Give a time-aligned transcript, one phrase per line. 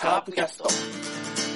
[0.00, 1.49] カープキャスト。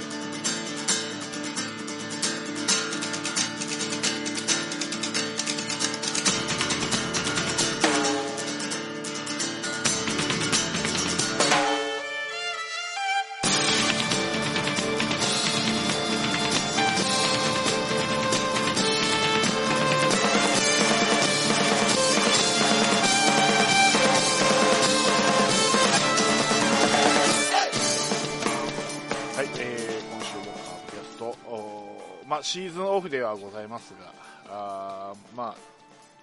[33.75, 34.15] ますが、
[34.49, 35.57] あまあ、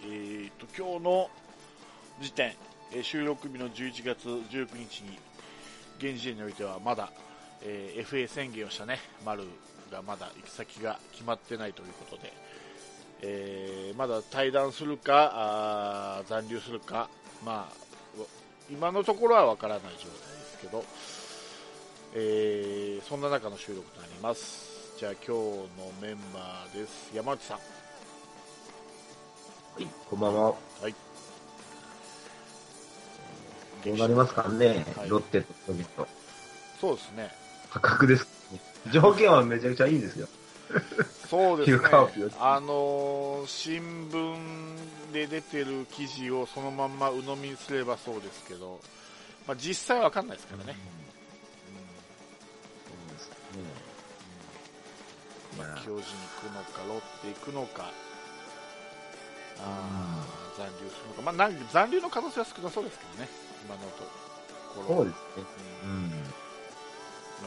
[0.03, 1.29] えーと、今日の
[2.21, 2.53] 時点、
[2.93, 5.19] え収録日の11月19日に、
[5.97, 7.11] 現時点においてはまだ、
[7.61, 9.43] えー FA 宣言をしたね、丸
[9.91, 12.33] がまだ行き先が決まってないということで、
[13.21, 17.09] えーまだ対談するか、残留するか、
[17.43, 18.23] まあ、
[18.71, 20.15] 今のところはわからない状態で
[20.45, 20.85] すけど、
[22.15, 24.70] えーそんな中の収録となります。
[25.01, 25.67] じゃあ今日の
[25.99, 27.09] メンバーです。
[27.11, 27.57] 山内さん。
[27.57, 27.63] は
[29.79, 30.43] い、こんばんは。
[30.43, 30.55] は
[30.89, 30.93] い。
[33.83, 36.07] どうなりますかね、はいロッテとソニット。
[36.79, 37.31] そうですね。
[37.71, 38.59] 破格です、ね。
[38.91, 40.27] 条件はめちゃくちゃいいんですよ。
[41.27, 41.79] そうですね。
[42.39, 44.37] あのー新聞
[45.13, 48.79] で出てる記事をそのまんま鵜呑みにすればそうですけど、
[49.47, 50.75] まあ、実際はわかんないですからね。
[52.85, 53.90] そうですね。
[55.57, 57.91] まあ、いや巨人行くのか、ロッテ行くのか、
[59.59, 63.29] あー残留するのか、まあ、残留の可能性は少なそうですけどね、
[63.65, 64.03] 今のと
[64.75, 64.95] ころ。
[64.97, 65.45] そうですね。
[65.83, 66.09] うんうん。
[66.09, 66.15] ま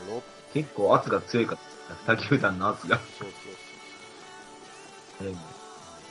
[0.06, 1.58] あ、ロッ結構圧が強いかっ
[2.06, 2.16] た。
[2.16, 2.96] 他球団の圧が。
[2.96, 3.28] そうそう
[5.18, 5.36] そううん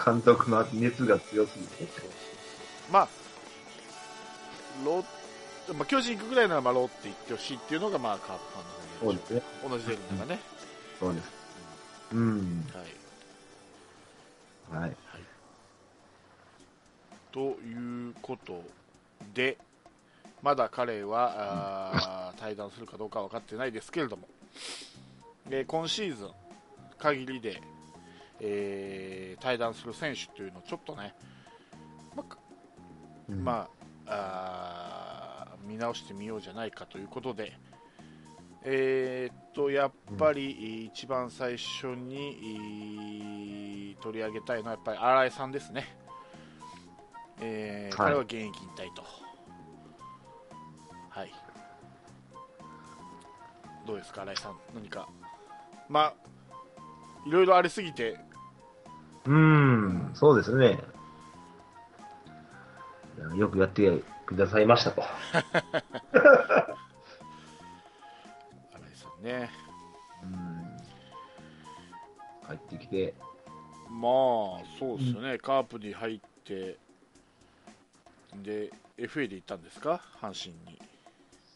[0.04, 1.78] 監督の熱が強すぎて。
[1.78, 2.10] そうそうそう
[2.92, 3.08] まあ、
[4.86, 5.06] ロッ
[5.74, 9.44] まあ、巨人行くぐらいならまあロッテ行ってほしいっていうのがまあカープファンのそうで。
[9.70, 10.40] 同じ出るのがね、
[11.00, 11.43] そうです。
[12.14, 12.66] うん。
[14.72, 14.96] はい、はい。
[17.32, 18.64] ということ
[19.34, 19.58] で、
[20.44, 24.28] まだ彼は、 対談するかどうかは分かってないですけれども、
[25.50, 26.32] で今シーズン
[27.00, 27.62] 限りで、
[28.40, 31.14] えー対談する選手というのをちょっとね、
[32.16, 32.38] まあ
[33.28, 33.68] うんま
[34.08, 37.58] あ、あー見直してみようじゃないかということで、
[38.66, 45.96] えーっとやっぱり一番最初にい取り上げたいのはやっぱり新井さんですね、
[47.42, 48.12] えーはい。
[48.12, 49.04] 彼は現役引退と、
[51.10, 51.32] はい、
[53.86, 55.08] どうですか、新井さん、何か、
[55.90, 56.14] まあ、
[57.28, 58.18] いろいろありすぎて、
[59.26, 60.80] うん、そうですね。
[63.38, 65.04] よくやってくださいましたと。
[74.84, 76.78] そうですよね、カープに入って
[78.44, 80.02] で FA で行ったんですか？
[80.22, 80.80] 阪神に。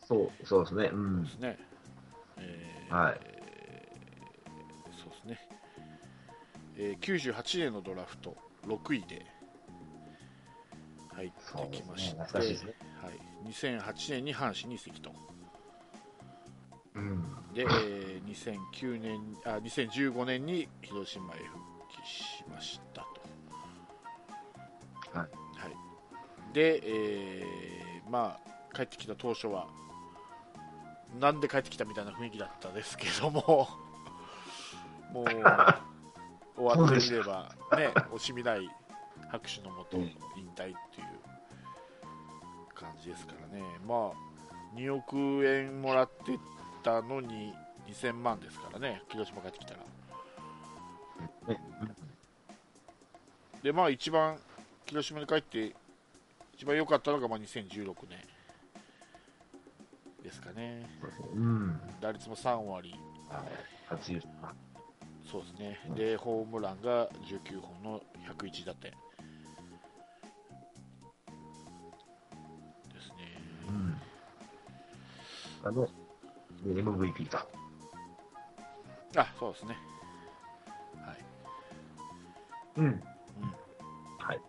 [0.07, 0.85] そう、そうですね。
[0.93, 1.15] うん。
[1.17, 1.31] そうで。
[1.31, 1.59] すね、
[2.37, 3.19] えーはい。
[4.93, 5.39] そうですね、
[6.77, 9.25] えー98年のドラフト6位で
[11.13, 12.25] 入ってきまして、ね。
[12.65, 12.73] ね。
[13.01, 15.11] はい、2008年に阪神に移籍と。
[16.95, 17.21] うん。
[17.53, 21.59] で、えー2009年あ2015年に広島へ復
[22.03, 22.79] 帰しまし
[26.57, 29.67] で、えーまあ、帰ってきた当初は、
[31.19, 33.69] なんで帰ってきたみたいな雰囲気だったですけども、
[35.13, 35.25] もう、
[36.55, 38.67] 終わってみれば、ね、惜しみない
[39.29, 40.03] 拍手のもと、うん
[40.35, 40.75] 引退っていう
[42.73, 46.39] 感じですからね、まあ、2億円もらって
[46.81, 47.53] たのに
[47.87, 49.79] 2000万ですからね、広島帰ってきたら。
[51.53, 51.61] ね
[53.61, 54.39] で、まあ、一番、
[54.87, 55.75] 広島に帰って、
[56.57, 58.17] 一番良かったのが、まあ、2016年
[60.23, 60.89] ですかね。
[60.99, 61.79] そうん。
[62.01, 62.95] 打率も3割、
[63.29, 63.41] はい。
[63.87, 64.55] 初優勝。
[65.31, 65.79] そうですね。
[65.95, 68.91] で、ホームランが19本の101打点。
[68.91, 68.97] で
[73.01, 73.37] すね。
[73.69, 74.01] うん。
[75.63, 75.87] あの、
[76.65, 77.37] MVP と。
[79.15, 79.77] あ、そうですね。
[81.05, 81.17] はい。
[82.77, 82.85] うん。
[82.85, 83.01] うん。
[84.17, 84.41] はい。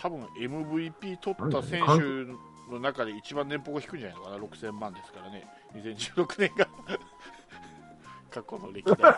[0.00, 6.66] 多分 MVP 取った選手の中で一番年俸が低いんじゃないのかな、6000万ですからね、2016年が。
[8.30, 9.14] 過去の歴代。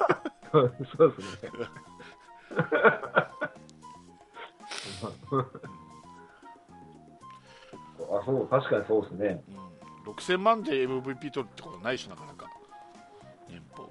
[0.51, 0.75] そう
[1.17, 1.51] ですね。
[8.11, 9.45] あ、そう、確かにそうですね。
[10.05, 12.49] うん、6000万で MVP 取るってことないしなかなか。
[13.49, 13.89] 年俸。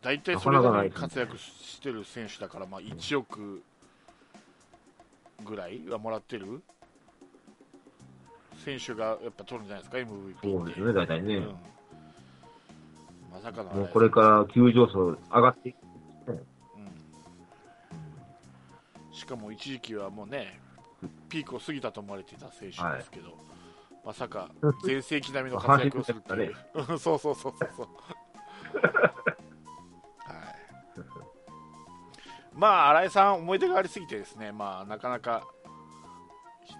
[0.00, 3.62] 大体それぞれ活躍してる選手だから、まあ、1億
[5.48, 6.62] ぐらいはもらってる？
[8.64, 11.36] 選手がやっぱ取るんじゃないですか？MVP そうですね、大体ね。
[11.36, 11.54] うん、
[13.32, 15.76] まさかのもうこれから急上昇上がっていく。
[16.26, 16.38] うん。
[19.12, 20.60] しかも一時期はもうね、
[21.28, 23.38] ピークを過ぎたと思われていた選手ですけど、
[24.04, 24.50] まさか
[24.84, 26.54] 全盛期並みの活躍をするっていう、
[26.98, 27.88] そうそうそうそう
[32.58, 35.46] まあ、新井さん、思い出がありすぎてですね、まあ、なかなか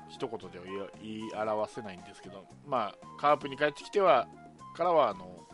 [0.08, 0.64] ひ一言では
[1.00, 4.26] 言い表せないんですけど、まあ、カープに帰ってきては
[4.74, 5.46] からはあの、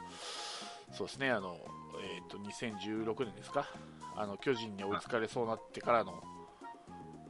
[0.92, 1.58] そうですね、あの
[2.02, 3.68] えー、と2016年ですか、
[4.16, 6.22] あの巨人に追いつかれそうになってからの、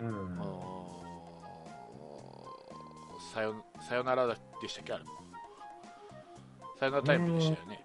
[0.01, 0.39] うん。
[3.33, 4.37] さよさよならで
[4.69, 5.11] したっけ、あれも。
[6.79, 7.85] さよならタイムでしたよね。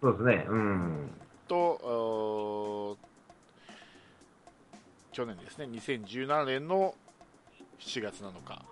[0.00, 0.46] そうですね。
[0.48, 1.10] うん。
[1.46, 1.78] と、
[5.20, 6.94] 去年ですね、2017年の
[7.78, 8.64] 7月7日、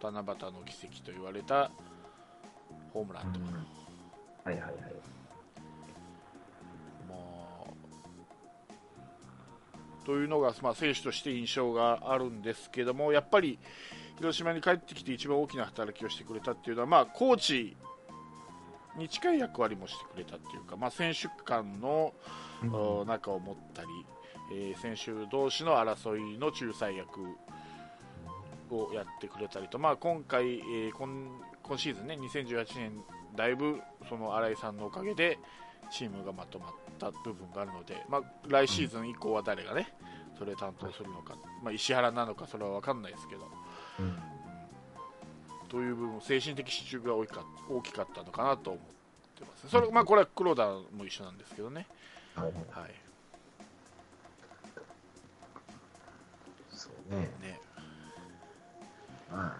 [0.00, 1.70] 七夕の奇跡と言われた
[2.94, 3.40] ホームランと、
[4.42, 4.72] はいはいはい。
[7.06, 7.76] も
[10.02, 13.58] うというのが、まあ、選手として印象があるんですけども、やっぱり
[14.16, 17.76] 広島に帰ってきて一番大きな働きをしてくれたっていうのは、まあ、コーチ
[18.96, 22.14] に近い役割もしてくれたっていうか、まあ、選手間の
[22.72, 23.88] お仲を持ったり、
[24.52, 27.20] えー選手同士の争いの仲裁役
[28.70, 31.08] をやってくれたりと、まあ、今回、えー今
[31.62, 32.92] 今シーズンね2018年
[33.36, 35.38] だいぶその新井さんのおかげで
[35.90, 39.92] チームがまとまった部分があるので、まあ、来シーズン以降は誰がね
[40.38, 43.42] それを担当するのか、まあ、石原なのかそれは分かんないですけど、
[43.98, 44.16] うん。
[45.68, 48.82] という部分精神的支柱が大きか大きかったのかなと思っ
[49.38, 49.68] てます。
[49.68, 51.86] それ、まあ、これは黒田も一緒なんですけどね。
[52.34, 52.46] はい。
[52.46, 52.94] はいはい
[56.72, 57.20] そうね。
[57.42, 57.60] ね。
[59.32, 59.52] うん。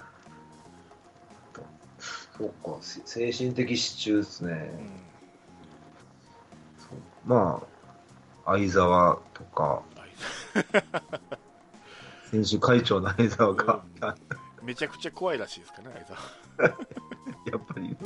[2.39, 4.53] そうか、せ精神的支柱ですね。
[7.25, 7.31] うん。
[7.31, 7.63] ま
[8.45, 9.83] あ、相沢とか、はい
[12.31, 13.83] 選手会長の相沢が、
[14.63, 16.21] めちゃくちゃ怖いらしいですかね、相沢。
[17.51, 17.89] やっぱり。
[17.89, 17.97] うん。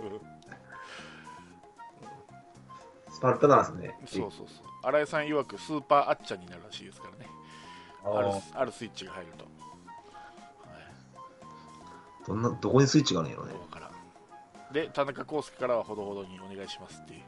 [3.12, 3.94] スパルタなんですね。
[4.06, 4.66] そうそうそう。
[4.82, 7.30] 新井さん曰くスーパーあっちゃんになるらしいですからね。
[8.04, 9.44] あるああるスイッチが入ると。
[9.44, 9.48] ー
[12.26, 13.54] どんな、どこにスイッチがあるんやろね。
[13.54, 13.92] わからん。
[14.72, 17.22] で、田中康介からはほどほどにお願いしますっていう。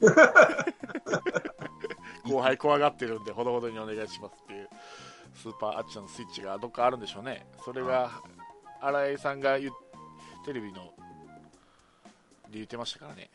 [2.28, 4.68] 後輩怖がってるんで、ほどほどにお願いしますっていう、
[5.34, 7.46] スーパーあっちゃんのスイッチがどっかあるんでしょうね。
[7.64, 8.10] それが、
[8.80, 9.58] 新井さんが
[10.44, 10.92] テレビの
[12.50, 13.30] で言ってましたからね。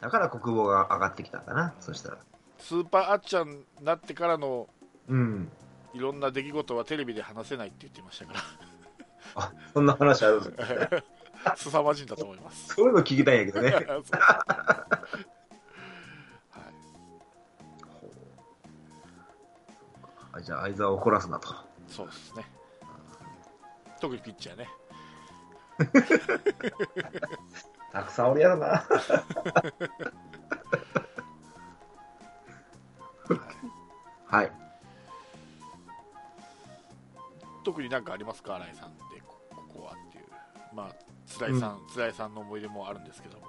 [0.00, 2.18] だから国防が上がってきたんだな、そしたら。
[2.58, 4.68] スーパーあっちゃんになってからの
[5.08, 5.50] うん。
[5.94, 8.34] いろんな出来事はテレビで話せないって言ってましたか
[9.34, 10.88] あ、そんな話あるんですね
[11.44, 12.74] ら、 凄まじいんだと思います。
[12.74, 13.70] そういうの聞きたいんやけどね。
[13.72, 13.86] はい
[20.32, 21.54] あじゃあ、相沢を怒らすなと。
[21.88, 22.44] そうですね。
[24.00, 24.68] 特にピッチャーね。
[27.92, 28.84] たくさんおるやろな。
[34.26, 34.52] はい。
[37.68, 40.24] 特になんかありますか、新井さんで、こここはっていう。
[40.74, 40.94] まあ、
[41.26, 43.46] つ井さん、つ井さんの思い出もあるんですけども。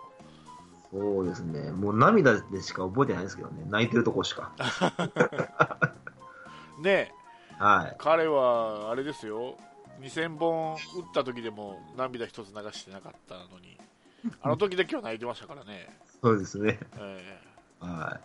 [0.92, 1.72] そうですね。
[1.72, 3.64] もう涙でしか覚えてないですけどね。
[3.70, 4.52] 泣いてるとこしか。
[6.84, 7.12] ねえ、
[7.58, 7.96] はい。
[7.98, 9.56] 彼は、あれですよ。
[10.02, 10.80] 2000本打っ
[11.14, 13.80] た時でも涙一つ流してなかったのに、
[14.42, 15.98] あの時だけは泣いてましたからね。
[16.22, 16.78] そうですね。
[16.98, 17.40] え
[17.82, 18.20] えは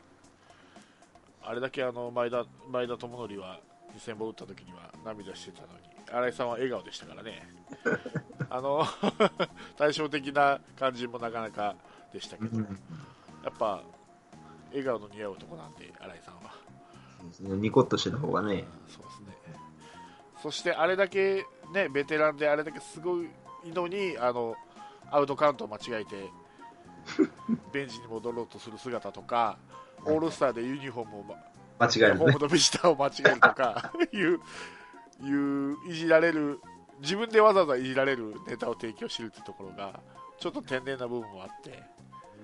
[1.46, 3.60] あれだけあの前田前田智則は
[3.96, 7.42] 2000本打った時には涙してたのに、新井さんは笑顔でしたからね、
[8.50, 8.84] あの
[9.76, 11.76] 対照的な感じもなかなか
[12.12, 12.48] でしたけい。
[12.48, 12.64] ど、や
[13.50, 13.82] っぱ
[14.68, 16.54] 笑顔の似合う男なんで、新井さんは。
[17.40, 18.64] ニコッとしてる方がね。
[18.88, 19.34] そうですね
[20.44, 23.30] そしてあれだけ、ね、ベテランであれだけすごい
[23.64, 24.54] のにあの
[25.10, 26.28] アウトカウントを間違えて
[27.72, 29.56] ベンチに戻ろうとする姿とか
[30.04, 31.34] オールスターでユニフォームを、ま
[31.78, 32.38] 間違いないねホーム。
[32.38, 34.40] のビジターを間違えるとか いう
[35.22, 36.60] いういじられる
[37.00, 40.00] 自分でわざわざいじられるネタを提供しているというところが
[40.38, 41.76] ちょっと天然な部分もあってよ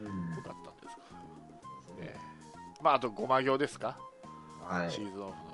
[0.02, 0.96] うんかったんです
[1.98, 2.16] が、ね
[2.80, 3.96] まあ、あとごま行ですか、
[4.62, 5.00] はいシ。
[5.00, 5.50] ーズンオフの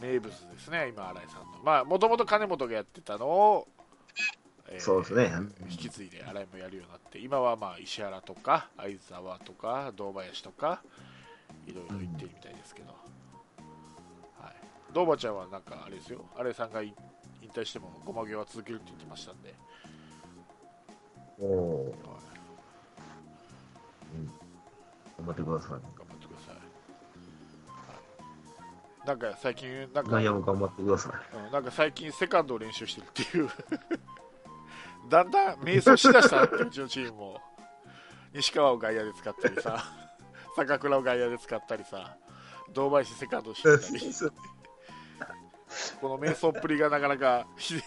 [0.00, 1.58] 名物ですね、今、新井さんの。
[1.64, 3.68] まあ、もともと金本がやってたのを、
[4.68, 5.32] えーそうですね。
[5.70, 10.82] 引き継いで新井もやるようになって、今はまあ石原とか相沢とか堂林とか、
[11.66, 12.88] いろいろ言ってるみたいですけど、
[14.38, 14.54] はい、
[14.92, 16.94] 堂馬ちゃんはなんかあれですよ、新井さんが引
[17.42, 19.54] 引退してもごま行は続けるって言ってましたんで、
[21.40, 22.32] おおはい
[25.18, 25.70] 頑張ってください。
[25.70, 26.54] 頑張ってください。
[26.54, 26.60] は
[29.04, 31.36] い、なんか最近、なんか外、野も頑張ってください。
[31.46, 33.48] うんなんか最近セカンドを練習してるっていう。
[35.08, 37.40] だんだん迷走しだしたってうちのチームも。
[38.34, 39.84] 西川を外野で使ったりさ
[40.56, 42.16] 坂倉を外野で使ったりさ
[42.72, 44.12] 堂林セカンドしてたり
[46.00, 47.82] この迷走っぷりがなかなかひで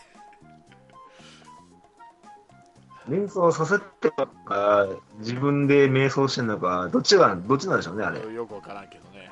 [3.08, 4.88] 瞑想させてるのか、
[5.20, 8.20] 自分で瞑想してるのか、どっちが、どっちなんでしょうね、あれ。
[8.34, 9.30] よくわからんけどね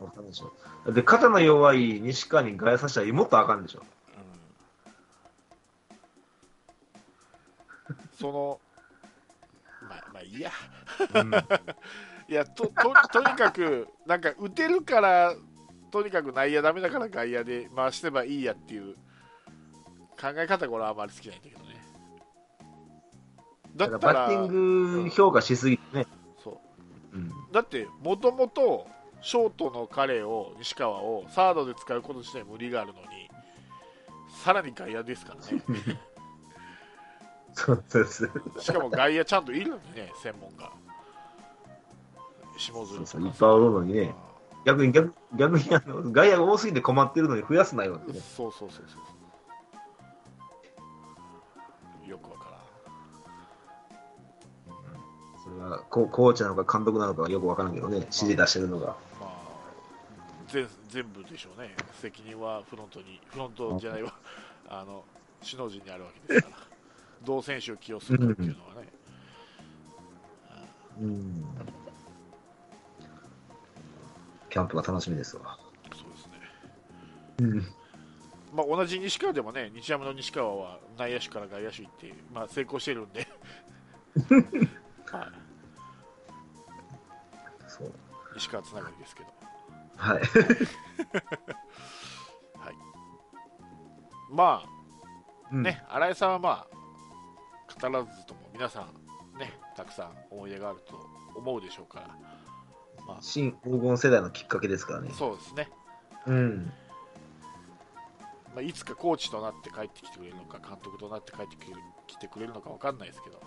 [0.00, 0.92] わかんないでしょ。
[0.92, 3.80] で、肩の弱い西川に外野させたらもっとあかんでしょ。
[3.80, 3.82] う
[7.92, 8.60] んその
[10.28, 10.50] いいや
[11.14, 11.32] うん、
[12.28, 12.72] いやとと
[13.12, 15.34] とにかくなんか打てるから
[15.90, 18.94] とにかく内野ダメだから外野で回してばいいやっていう
[20.20, 21.78] 考え方が俺はあまり好きないんだけどね。
[23.76, 26.06] だったらだからバッティング評価しすぎてね。
[26.42, 26.60] そ
[27.12, 27.16] う。
[27.16, 27.30] うん。
[27.52, 28.86] だってもともと
[29.20, 33.30] ショートの彼を西川をサードで使うこと自体無理があるのに
[34.42, 35.62] さらに外野ですからね
[37.58, 38.30] そうです。
[38.60, 40.70] しかも外野ちゃんといるのにね専門が。
[42.56, 43.04] 下そ鶴とか。
[43.04, 44.14] うそう、いっぱいおるのにね。
[44.64, 48.12] 逆に逆逆にあの外野が多すぎて困ってるのに増やすなよって。
[48.12, 48.20] ね。
[48.20, 48.98] そうそうそうそ
[52.06, 52.08] う。
[52.08, 52.44] よくわか
[54.68, 55.42] らん。
[55.42, 58.86] それはココーチなのか監督なのかはよくわからんけどね、指示出してるのが。
[59.20, 59.32] まあ
[60.46, 61.74] 全全部でしょうね。
[62.00, 64.14] 責任はフロントにフロントじゃないわ。
[64.68, 65.04] あの
[65.42, 66.67] 首脳陣にあるわけですから
[67.24, 68.88] 同選手を起用するかっていうのはね、
[71.00, 71.44] うん。
[74.50, 75.58] キャンプが楽しみですわ。
[75.92, 76.32] そうですね
[77.40, 77.58] うん。
[78.54, 83.28] まあ、同じ西川でもね、日ハムの西川は内野手から外野手行って、まあ、成功してるんで、
[85.06, 85.28] はい、
[87.68, 87.92] そう。
[88.34, 89.28] 西川つながりですけど、
[89.96, 90.20] はい。
[92.58, 92.74] はい、
[94.30, 94.64] ま
[95.52, 96.77] うんあね、新井さんはまあ、
[97.80, 100.98] 語らずとも皆さん、ね、たくさん思い出があると
[101.36, 102.08] 思うでしょうから、
[103.06, 105.14] ま新黄金世代のきっかけですからねあ、。
[105.14, 105.70] そうですね、
[106.26, 106.72] うん。
[108.54, 111.72] まあ、いつかコーチとなって帰ってきてくれるのか、監督となって帰ってきて
[112.06, 113.40] 来てくれるのか分かんないですけど、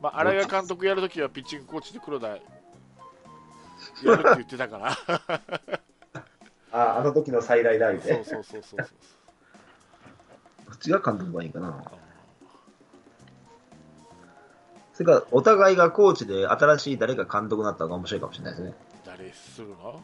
[0.00, 4.96] まあ、新井が監督やるときはピッチングコーチで黒田やるって言ってたから。
[6.72, 8.24] あ、あの時の再来だみたいな。
[8.24, 8.96] そうそうそうそうそう
[10.66, 11.84] こっちが監督がいいかな。
[14.94, 18.74] それから、お互いがコーチで新しい誰か監督になった方が面白いかもしれないですね。
[19.04, 20.00] 誰するの？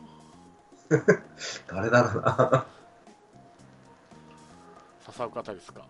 [1.73, 2.67] 誰だろうな。
[5.07, 5.83] 笹岡太ですか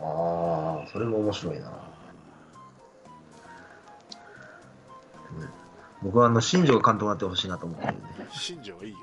[0.00, 1.72] ああ、それも面白いな。
[6.00, 8.02] 僕はあの新庄が監督になってほしいなと思ってるんで。
[8.30, 8.98] 新庄はいいよ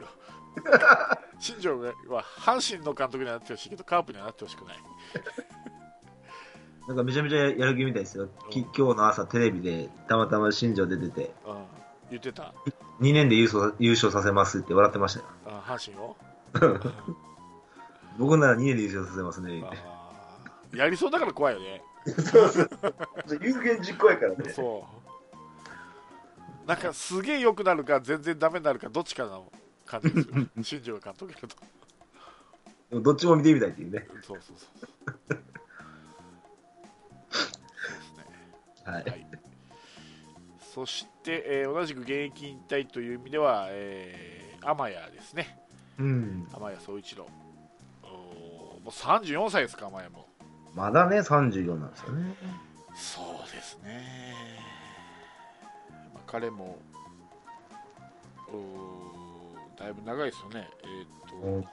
[1.40, 1.94] 新庄は
[2.40, 4.78] 阪神の監督にはなってほしいけどカープにはなってほしくない
[6.88, 8.28] なんかめちゃめちゃやる気みたいですよ。
[8.52, 11.66] き今日の朝テレビでたまたま新庄出てて、うん
[12.12, 12.54] 言ってた
[13.00, 15.26] ？2年で優勝優勝させますって笑ってましたよ。
[15.48, 16.16] あ阪神を？
[18.20, 19.64] 僕なら2年で優勝させますね。
[19.66, 22.70] あーやりそうだから怖いよねそうそう。
[23.42, 24.50] 有言実行やからね。
[24.52, 24.86] そ
[26.66, 29.52] うなんかすげえ良くなるか全然ダメになるかどっちかの
[29.86, 31.56] 感じですよ 新庄が監督やると
[32.92, 34.08] でもどっちも見てみたいっていうね。
[34.22, 34.68] そうそうそ
[35.36, 35.40] う
[38.86, 39.04] はい。
[39.04, 39.28] はい、
[40.74, 45.58] そして、えー同じく現役引退という意味では、えー、天谷ですね、
[46.00, 46.48] うん。
[46.54, 47.28] 天谷総一郎、
[48.04, 48.10] おー
[48.84, 50.28] もう34歳ですか、天谷も。
[50.74, 52.36] まだね、34なんですよね。
[52.96, 54.34] そうですね、
[56.14, 56.78] まあ、彼も
[58.50, 61.66] おーだいぶ長いですよね、えーっ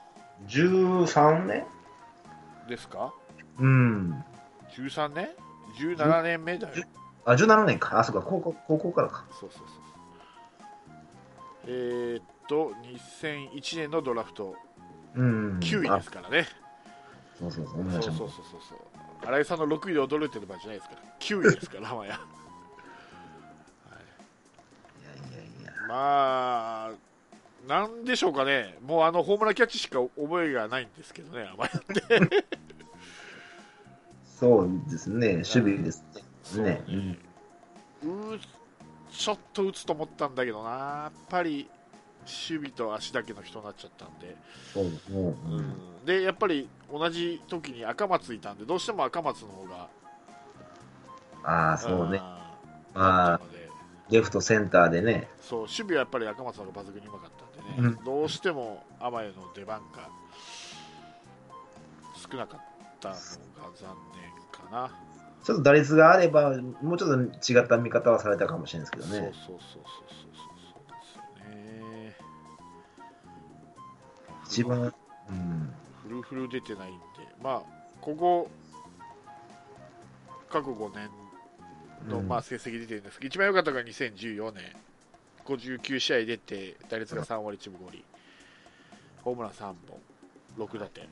[0.47, 1.61] 13年？
[2.63, 3.13] と、ですか、
[3.59, 4.23] うん。
[4.75, 5.29] 13年
[5.79, 6.75] ?17 年目だよ。
[7.25, 7.99] あ、17年か。
[7.99, 9.25] あ、そうか、高校高校からか。
[9.39, 9.77] そうそうそう。
[11.67, 12.73] えーっと、
[13.21, 14.55] 2001年のドラフト
[15.15, 15.59] うん。
[15.59, 16.47] 9位あですからね。
[17.39, 17.81] そうそうそう。
[17.81, 18.79] おそう願いしますそうそうそうそう。
[19.25, 21.01] 新井さんの6位で驚いてる場合じゃないですから。
[21.19, 22.09] 9位ですから、 浜谷。
[22.09, 22.17] いや
[25.29, 25.71] いやいや。
[25.87, 26.91] まあ、
[27.67, 32.45] なんでしょうかね、もうあのホームランキャッチしか覚えがないんですけどね、甘えって。
[34.39, 36.19] そうですね、守備ですそ
[36.61, 36.83] うね。
[36.87, 37.17] ねね
[38.03, 38.39] うー
[39.11, 41.69] ちょっと打つと思ったんだけどな、やっぱり
[42.21, 44.35] 守備と足だけの人になっちゃったんで、
[44.73, 44.87] そうん
[45.57, 49.87] うんでやっぱり同じ時に赤松いたんで、どうしても赤松の方が、
[51.43, 52.19] ああ、そうね。
[52.19, 53.41] あーまあ
[54.09, 55.29] レフト、センターでね。
[55.41, 60.09] そう守備はやっぱり赤松の方が抜群にうまかったんでね、うんどうしても甘えの出番が
[62.15, 62.61] 少なかっ
[62.99, 63.19] たのが
[63.75, 64.91] 残念かな。
[65.43, 69.31] ちょっと打率があれば、もうちょっと違った見方はされたかもしれないですけどね。
[69.45, 70.23] そうそうそうそうそう
[70.71, 72.15] そうですよね。
[74.45, 74.93] 一番、
[75.29, 75.73] うん。
[76.03, 77.03] フルフル出てないんで、
[77.41, 77.61] まあ、
[77.99, 78.49] ここ、
[80.49, 81.09] 過去5年
[82.07, 84.63] の、うんまあ、成績出てるんですけど、一番良かったのが2014年、
[85.45, 88.05] 59試合出て、打率が3割1分5厘、
[89.23, 89.73] ホームラン3
[90.57, 91.09] 本、6打点、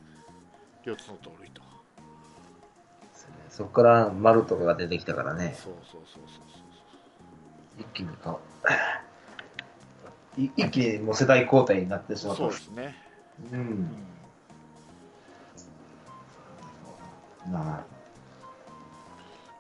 [0.86, 1.71] 4つの盗塁と。
[3.52, 6.44] そこから丸とかが出てきたからね、そうそうそうそう
[7.78, 8.40] 一気にか、
[10.38, 12.48] い一気にもう世代交代になってしまそう。
[12.48, 12.58] った。
[12.58, 12.96] そうですね。
[13.52, 13.56] う。
[13.56, 13.62] うん
[17.50, 17.86] んま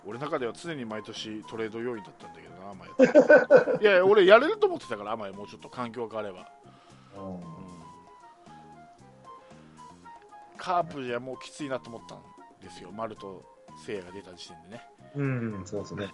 [0.06, 2.86] 俺の中では常に毎年トレード要員だったんだけどな、甘
[3.80, 3.84] え。
[3.84, 6.44] いや俺やれると思ってたから、甘えもうちょっと環境が変われ
[7.16, 7.22] ば。
[7.22, 7.44] うん
[10.58, 12.22] カープじゃもうきついなと思ったん
[12.62, 13.44] ですよ、丸と
[13.86, 14.84] 聖也が出た時点でね。
[15.16, 16.14] うん、そうですね。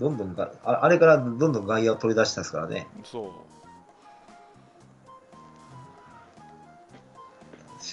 [0.00, 2.86] どんどんがあ、あれからどんどん外野を取り出したですからね。
[3.04, 3.52] そう。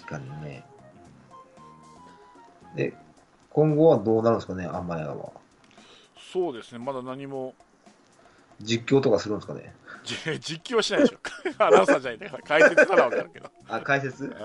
[0.03, 0.63] 確かにね。
[2.75, 2.93] で、
[3.51, 5.31] 今後はどうなるんですかね、アンマヤは。
[6.31, 7.55] そうですね、まだ何も
[8.61, 9.73] 実況とかするんですかね。
[10.03, 11.17] じ実況はしないでしょ。
[11.63, 13.49] アナウンサーじゃないんだから、解説ならわかるけど。
[13.67, 14.35] あ、解説？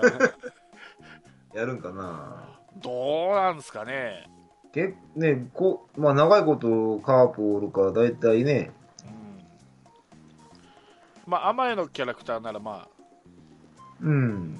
[1.55, 2.49] やるんかな
[2.83, 4.29] どうなんですかね。
[4.73, 8.71] けねこまあ、長いことカープおるから、大体ね、
[11.25, 11.31] うん。
[11.31, 12.89] まあ、甘えのキャラクターなら、ま
[14.01, 14.59] うん、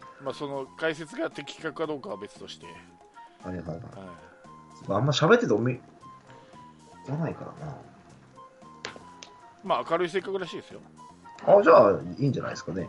[0.00, 2.66] あ、まあ、その解説が的確かどうかは別として。
[3.46, 3.76] はいはいはい。
[3.76, 3.80] はい
[4.88, 5.78] あんま喋ってておみ、
[7.06, 7.76] じゃないからな。
[9.62, 10.80] まあ、明るい性格らしいですよ。
[11.46, 12.88] あ、じゃあ、いいんじゃないですかね。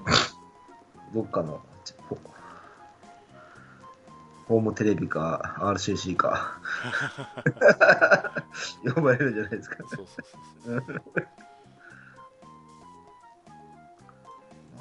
[1.13, 1.61] どっかの、
[4.47, 6.61] ホホームテレビか、RCC か。
[8.95, 9.77] 呼ばれるんじゃないですか。
[9.87, 10.25] そうそう
[10.65, 10.83] そう。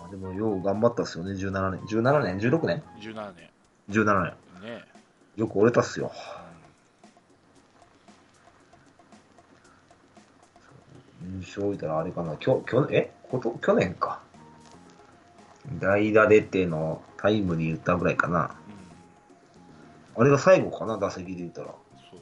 [0.06, 1.80] あでも、よう頑張ったっすよね、17年。
[1.80, 3.50] 17年 ?16 年？17年。
[3.90, 4.70] ?17 年。
[4.70, 4.84] ね。
[5.36, 6.12] よく折れたっすよ。
[11.22, 13.10] 優勝いたらあれかな、きょきょえ？
[13.30, 13.58] こと？
[13.62, 14.20] 去年か。
[15.80, 18.54] 代打出てのタイムリー打ったぐらいかな。
[20.16, 21.68] あれが最後かな、打席で言ったら。
[21.68, 21.76] そう
[22.10, 22.20] そう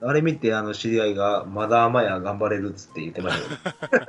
[0.00, 0.08] そう。
[0.08, 3.36] あれ見て、あの、知り合いが、まだ甘や頑張れるっつって言ってまし
[3.90, 4.02] たよ。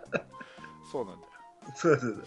[0.90, 1.32] そうなんだよ。
[1.74, 2.24] そうそうそう。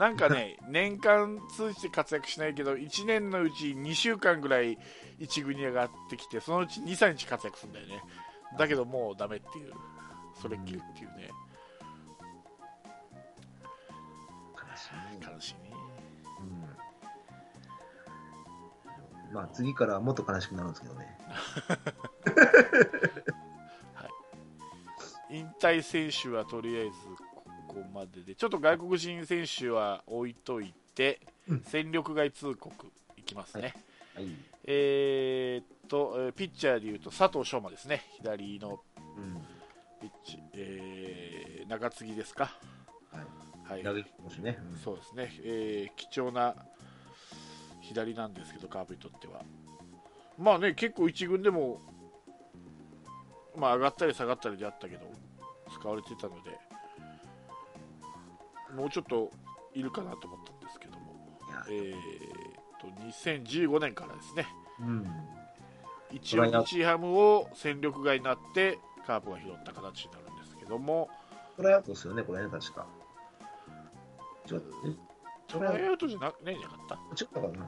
[0.00, 4.78] なんかね、年間通じて活躍しないけど、1年のうち2週間ぐらい
[5.18, 8.02] 1軍に上がってきて、そのうち2、3日活躍するんだよね。
[8.58, 9.74] だけどもうダメっていう、
[10.40, 11.30] それっきりっていうね、
[14.54, 15.69] 悲しいね悲しいね。
[19.32, 21.18] まあ、次からはもっと悲しくなるんですけどね。
[25.30, 26.90] 引退選手はとりあえず
[27.36, 33.74] ここまでで、ちょっと外国人選手は置いといて、うん戦力外通告いきますね。
[34.14, 34.26] はい。
[34.64, 38.80] えーっと、えーピッチャーでいうと佐藤翔馬ですね、左の
[39.16, 39.34] うん。
[40.00, 42.52] ピッチ、えー中継ぎですか。
[43.12, 43.82] はい。
[43.84, 44.04] はい
[44.82, 46.54] そうですね、えー貴重な
[47.90, 49.42] 左なんですけど、カープにとっては。
[50.38, 51.80] まあね、結構一軍でも、
[53.56, 55.10] まあ上がったり下がったりであったけど、
[55.72, 56.56] 使われてたので、
[58.76, 59.30] もうちょっと
[59.74, 61.94] いるかなと思ったんですけども、えー、
[62.80, 64.46] と2015年からですね、
[64.78, 65.06] うん。
[66.12, 71.10] 一応日ハムを戦力外になって、カープが拾った形になるんですけども、
[71.56, 72.86] トライアウトですよね、これね、確か。
[74.46, 74.60] ちょっ
[75.56, 77.16] えトライアウトじゃなねえじゃなかった？
[77.16, 77.52] ちょっとかな。
[77.54, 77.66] うん。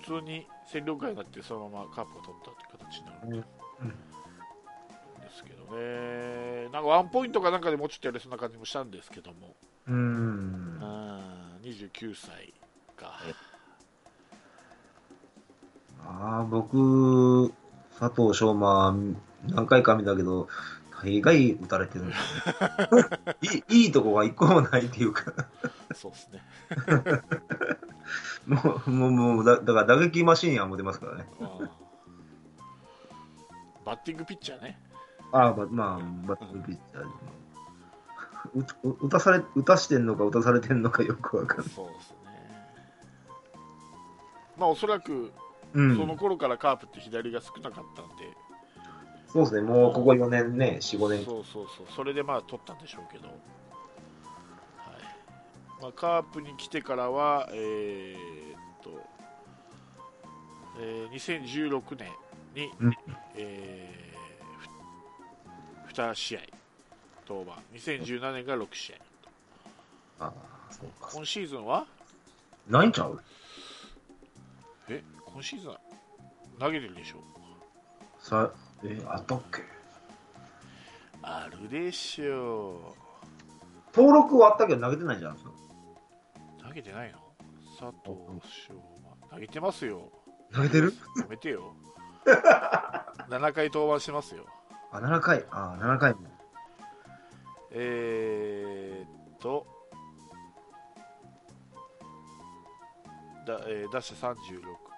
[0.00, 3.28] 普通に戦力外になってそのままカープが取ったって形になる。
[3.28, 3.32] ん。
[3.32, 3.90] うん。
[5.20, 10.78] ですけどね、なんかワンポイントかなんかでもうちょっとやれそうな感じもしたんですけども、うーん。
[10.80, 12.54] あー29歳
[12.96, 13.18] か、
[16.04, 17.52] ああ、僕、
[17.98, 18.94] 佐藤翔馬、
[19.48, 20.48] 何回か見たけど、
[21.02, 22.04] 大概打たれてる。
[22.04, 23.82] んですよねいい。
[23.84, 25.32] いいとこが一個もないっていうか、
[25.96, 26.42] そうですね。
[28.46, 31.26] もう、もう、もうだだから打撃マシーンはもう出ますからね。
[31.40, 31.70] うん
[33.86, 34.80] バッティングピッチャーね。
[35.30, 37.26] ああ、ままあ、バッティングピッチャー
[38.84, 41.68] うう打たされ、打たしてんのか打たされてんのかよくわかんない。
[41.68, 42.16] そうですね。
[44.58, 45.30] まあおそらく、
[45.72, 45.96] うん。
[45.96, 48.36] その頃からカープって左が少なかったんで、
[49.28, 51.24] そうですね、もうここ4年ね、4、5年。
[51.24, 53.36] そうそうそう、それでまあ取ったんでしょうけど、はい
[55.80, 58.90] まあ、カープに来てからは、えーっと、
[60.80, 62.10] えー2016年
[62.54, 62.96] に、うん。
[63.36, 64.16] えー
[65.86, 66.40] ふ2試合
[67.28, 68.94] 登板、2017年が6試
[70.20, 70.32] 合、ああ、
[70.72, 71.10] そうか。
[71.14, 71.86] 今シーズンは？
[72.68, 73.20] ないんちゃう？
[74.88, 75.80] え今シーズンは
[76.60, 77.16] 投げてるでしょ。
[78.20, 78.50] さ、
[78.84, 79.62] え、あったっけ？
[81.22, 82.94] あるでしょ
[83.94, 85.38] 登録はあったけど投げてないじゃん。
[86.76, 87.18] 投げてないの
[87.78, 88.18] 佐藤
[88.68, 89.30] 翔馬。
[89.30, 90.12] 投げてますよ。
[90.52, 90.92] 投げてる？
[91.18, 91.74] やめてよ。
[93.30, 94.44] 7回登板してますよ。
[94.92, 95.46] あ、7回？
[95.50, 96.12] あ、7回。
[96.12, 96.20] も。
[97.70, 99.66] えー、っと
[103.46, 104.36] だ、えー、打者36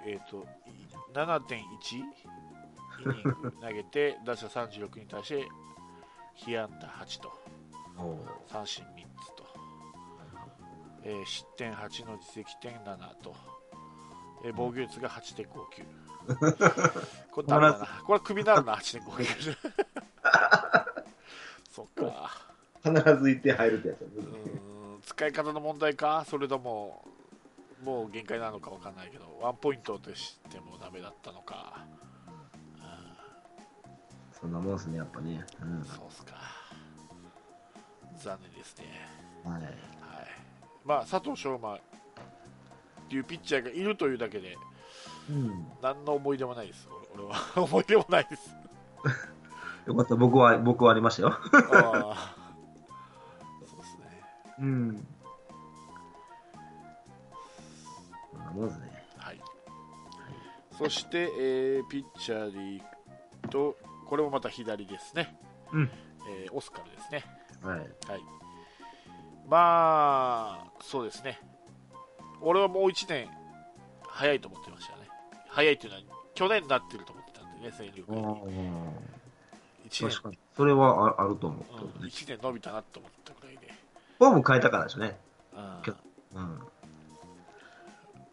[0.05, 2.03] えー、っとい7.1イ
[3.07, 5.49] ニング投げて 打者36に対して
[6.35, 7.33] 被安打8と。
[8.47, 9.45] 三振3つと、
[11.05, 13.35] えー失点8の自責点7と、
[14.45, 15.49] えー防御率が8.59
[17.33, 17.87] これダメだな。
[18.05, 19.57] これはクビになるな8.59
[21.71, 22.31] そっか。
[22.83, 26.25] 必ず1点入るってやつだうーん使い方の問題か？
[26.27, 27.05] それとも
[27.83, 31.85] もう限界なのか分かんないけどワンポイントとしてもダメだったのか。
[34.41, 35.45] そんなもんですね、やっぱね。
[35.61, 35.85] うん。
[35.85, 36.35] そうっすか。
[38.23, 38.85] 残念ですね。
[39.45, 39.63] はい。
[40.89, 41.79] はい、まあ佐藤翔馬っ
[43.09, 44.57] ていうピッチャーがいるというだけで
[45.31, 45.67] うん。
[45.83, 48.55] 何の思い出もないです俺俺は 思い出もないです
[49.87, 51.29] よかった、僕は、僕はありましたよ。
[51.29, 52.35] ああ
[53.67, 54.23] そうですね
[54.59, 55.07] うん。
[58.33, 59.05] そんなもんですね。
[59.17, 59.41] はい
[60.77, 62.83] そして、えーピッチャーでい
[63.43, 65.39] くとこれもまた左ですね、
[65.73, 65.91] うん。
[66.29, 67.25] えーオスカルですね
[67.63, 67.79] はい。
[67.79, 67.89] はい
[69.49, 71.41] まあそうですね
[72.41, 73.29] 俺はもう1年
[74.03, 75.09] 早いと思ってましたね
[75.49, 78.19] 早いっていうのは去年になってると思ってたんでね戦力が
[79.89, 80.39] 1確かに。
[80.57, 81.65] それはああると思う。
[81.71, 83.73] 年、うん、1年伸びたなと思ったぐらいで、
[84.19, 85.17] フォーム変えたからですね。
[85.55, 86.59] うん。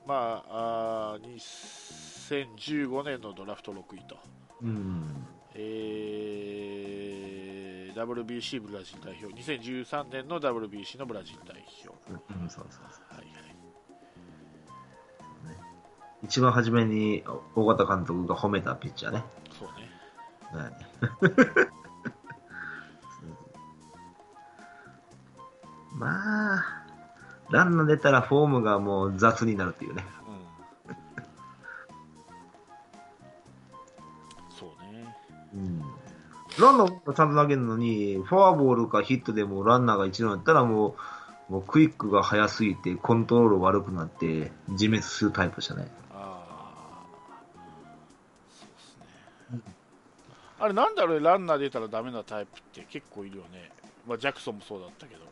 [0.06, 1.36] まああー
[2.60, 4.18] 2015年のドラフト6位と、
[4.62, 5.26] うん。
[5.56, 6.45] えー
[7.96, 11.98] WBC ブラジル代表2013年の WBC のブラジル代表、
[12.42, 13.16] うん、そうそうそう。
[13.16, 13.56] はいはい
[16.24, 17.24] 一番初めに
[17.56, 19.24] 大型監督が褒めたピッチャーね。
[19.60, 19.92] そうね
[20.52, 20.72] はい。
[25.96, 26.66] まあ、
[27.52, 30.04] ランナー出たらフォームがもう雑になるっていうね。
[36.66, 40.96] ランナーがちゃんと投げるのに、フォアボールかヒットでもランナーが一塁になったらも
[41.50, 45.88] う、もうクイックが速すぎてコントロール悪くなって自滅するタイプでしたね。
[46.12, 46.44] あ
[47.00, 47.06] あ
[48.60, 49.74] そうですね
[50.60, 53.70] あれなんだろうねランナー出たらダメなタイプって結構いるよね、
[54.08, 55.26] まあ、ジャクソンもそうだったけど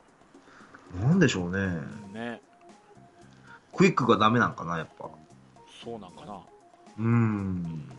[1.04, 1.80] なんでしょうね。
[2.14, 2.42] ね
[3.76, 5.10] クイックがダメなんかな、やっぱ。
[5.84, 6.40] そうなんかな
[7.00, 7.90] うーん。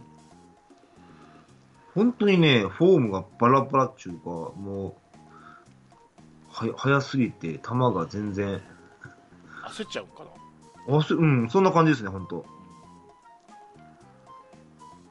[1.95, 4.95] 本当にね、フォームがバラバラっていうか、もう、
[6.49, 8.61] は、早すぎて、球が全然、
[9.69, 10.31] 焦っちゃうかな
[10.99, 12.45] あすうん、そんな感じですね、本当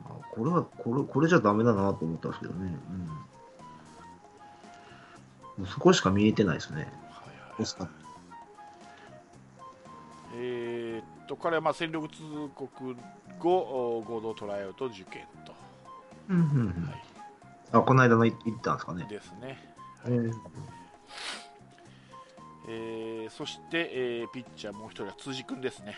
[0.05, 2.77] あこれは、これ、これじゃダメだなと思ったんですけどね。
[2.89, 3.07] うん。
[5.57, 6.91] もうそこしか見えてないですね。
[7.09, 7.23] は
[7.61, 7.89] いはい
[10.35, 12.23] えーっと彼はまあ戦力通
[12.55, 12.95] 告
[13.39, 15.42] 後お合同トライアウト受験と、
[16.29, 16.87] うん、うん、うん。
[16.89, 17.03] はい
[17.71, 19.07] あ、この間のい行ったんですかね。
[19.09, 19.73] ですね、
[20.05, 20.31] うん。
[22.67, 25.97] えーそして、えーピッチャーもう一人は辻君ですね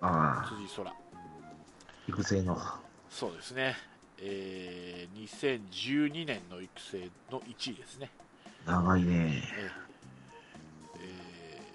[0.00, 0.92] ああ、辻空
[2.08, 2.56] 育成の。
[3.10, 3.74] そうですね、
[4.18, 8.10] えー2012年の育成の1位ですね、
[8.66, 9.14] 長いね。
[9.14, 11.66] えーえー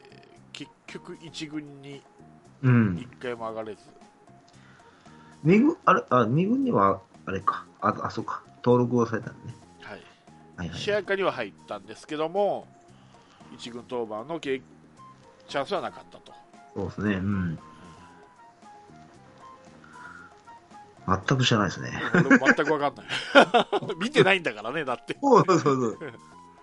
[0.53, 2.01] 結局1軍に
[2.63, 2.95] うん。
[2.95, 3.81] 1回も上がれず、
[5.43, 7.65] 二軍、あれ、あ、二軍にはあれか。
[7.81, 8.43] あ、あ、そうか。
[8.63, 9.55] 登録をされたんね。
[9.81, 10.01] はい、
[10.57, 10.79] はいはい。
[10.79, 12.67] 試合下には入ったんですけども、
[13.53, 14.61] 一軍登板の経
[15.47, 16.33] チャンスはなかったと。
[16.75, 17.15] そうですね。
[17.15, 17.59] うん。
[21.07, 21.91] 全く知らないですね。
[22.13, 23.05] 全く分かんない。
[23.99, 25.17] 見てないんだからね、だって。
[25.21, 25.97] そうそうそう。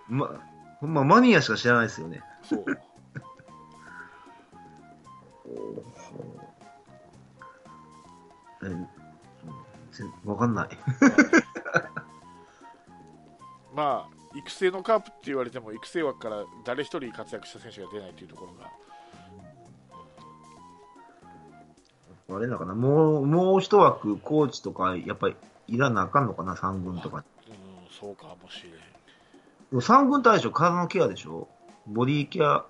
[0.07, 0.31] ま、
[0.79, 2.23] ほんまマニアしか知らないですよね。
[2.43, 2.65] そう。
[10.25, 10.69] わかんない。
[13.75, 18.69] まあ、育成のカープって言われても、育成枠から誰一人活躍した選手が出ないというところが、
[22.35, 25.35] あれなのかなもう、もう一枠、コーチとか、やっぱり
[25.67, 27.23] いらなあかんのかな三軍とか。
[27.47, 27.53] うん、
[27.89, 28.73] そうかもしれん。
[28.73, 28.77] で
[29.71, 31.47] も三軍対象、体のケアでしょ？
[31.87, 32.65] ボディケア。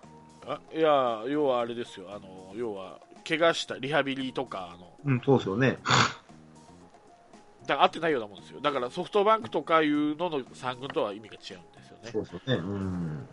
[0.48, 5.78] あいや、要はあれですよ、あの要は、怪我したリハビリとか、あのうん、そうですよね。
[7.70, 12.10] だから合ってないようなもんですよ、だからソフトバンクとかいうのの3軍とは意味が違うんですよね。
[12.12, 12.56] そうですよね。
[12.56, 13.28] うん。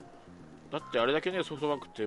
[0.70, 2.07] だってあれだけね、ソフトバンクって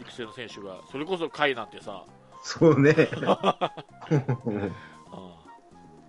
[0.00, 2.04] 育成の選手が、それこそ甲斐なんてさ、
[2.42, 3.08] そうね。
[3.24, 3.72] あ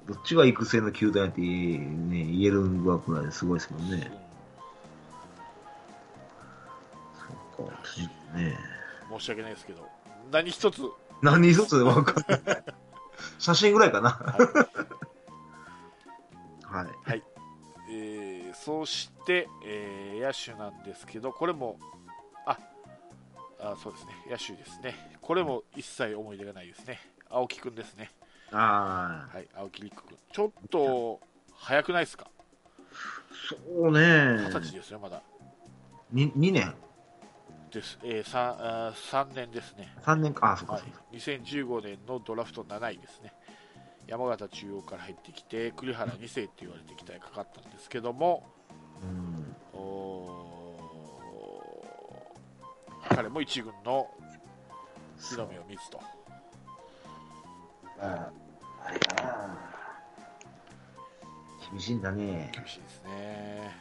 [0.08, 4.10] どっちが育成の球団やって、ね、言えるぐらいですごいですもんうんね。
[7.58, 8.58] そうか、辻ね。
[9.10, 9.88] 申し訳ないですけど、
[10.32, 10.82] 何一つ、
[11.21, 12.63] 何一つわかんない。
[13.39, 14.12] 写真ぐらいかな。
[14.12, 14.77] はい。
[18.78, 21.80] そして、えー野手なんですけど、これも、
[22.46, 22.58] あ
[23.60, 28.12] あそうですね、野手ですね、これも一切思い出がないですね、青木くんですね、
[28.52, 31.20] ああ、はい、青木陸君、ちょっと
[31.56, 32.28] 早くないですか、
[33.50, 34.44] そうね。
[34.44, 34.60] 二十。
[34.60, 35.24] 歳ですよ、まだ。
[36.12, 36.76] に2年。
[37.72, 40.52] です、えー、3, あ3年ですね、?3 年か。
[40.52, 40.82] あ、そうかはい。
[40.84, 43.34] そうか。、2015年のドラフト7位ですね、
[44.08, 48.44] 山形中央から入ってきて、栗原2世って言われて期待かかったんですけども、
[49.04, 49.56] うん。
[49.74, 54.10] おー彼も一軍の
[55.18, 56.00] 日の目を見ずと、
[58.00, 58.30] あ
[58.86, 59.58] あれかな。
[61.72, 62.52] 厳しいんだね。
[62.54, 63.72] 厳しいですね、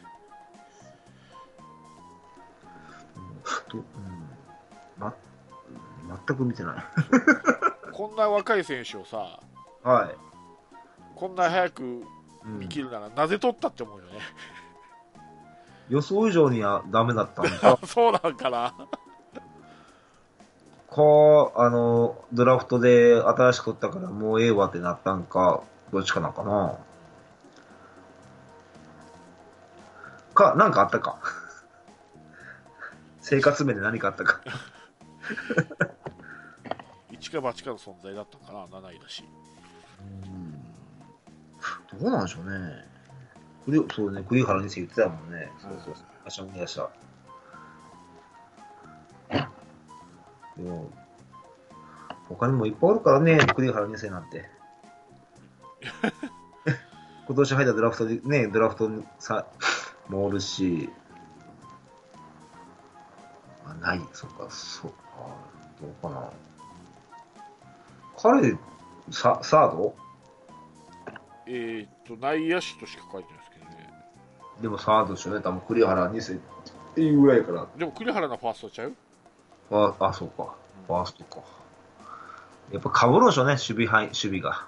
[3.69, 3.85] とうん。
[4.99, 5.15] ま、
[6.27, 6.85] 全く見てない。
[7.93, 9.41] こんな若い選手をさ、
[9.83, 10.17] はい。
[11.15, 12.05] こんな早く
[12.45, 14.21] うん見切るなら、なぜ取ったって思うよね、
[15.89, 18.75] 予想以上にはダメだったんか そうなんかな、
[20.97, 26.79] か、あの、ドラフトで新しく取ったからもうええわってなったんか、どっちかなんかな。
[30.35, 31.19] か、なんかあったか。
[33.21, 34.41] 生活面で何かあったか。
[37.11, 39.25] 一か八かの存在だったのかな、7位だし、
[42.01, 42.96] どうなんでしょうね。
[43.67, 45.51] 栗そうね、栗原にせ言ってたもんね。
[45.61, 46.05] そうそうそう。
[46.25, 46.91] 明日思い出した。
[50.57, 50.91] でも、
[52.29, 54.49] 他にもいっぱいおるからね、栗原2世なんて。
[57.27, 59.47] 今年入ったドラフトで、ね、ドラフトにさ、
[60.09, 60.89] もおるし、
[63.65, 64.97] あ、ない、そっか、そっか、
[65.81, 66.31] どうかな。
[68.17, 68.57] 彼、
[69.11, 69.97] ササード？
[71.47, 73.33] えーっと、内野手としか書いて
[74.61, 76.39] でもサードでしょうね、多分栗原2世っ
[76.95, 77.67] ていうぐらいから。
[77.77, 78.95] でも栗原のファーストちゃう？
[79.71, 80.55] あ、あ、そうか。
[80.87, 81.41] ファーストか。
[82.73, 84.67] やっぱ被るんでしょうね、守備範囲、守備が。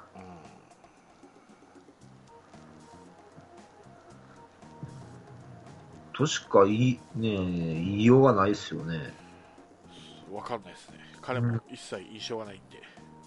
[6.13, 9.15] としか言い、ねえ、言いようがないですよね。
[10.29, 12.83] うん、わかんないですね、彼も一切印象がないんで、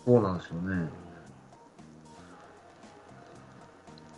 [0.05, 0.89] そうなんですよね。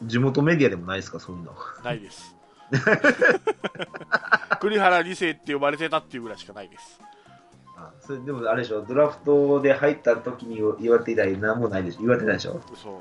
[0.05, 1.55] 地元メディアでもないですか、そういうの。
[1.83, 2.35] ないです。
[4.59, 6.99] 栗原2世って呼ばれてたっていうぐらいしかないです。
[7.77, 12.53] あそれでもあれでしょ、ドラフトで入った時に言われていたり何もないでしょ、言われてないでしょ。
[12.53, 12.91] そうそう。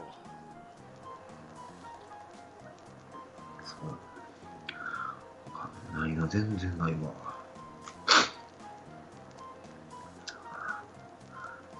[5.52, 6.98] わかんないな、全然ないわ。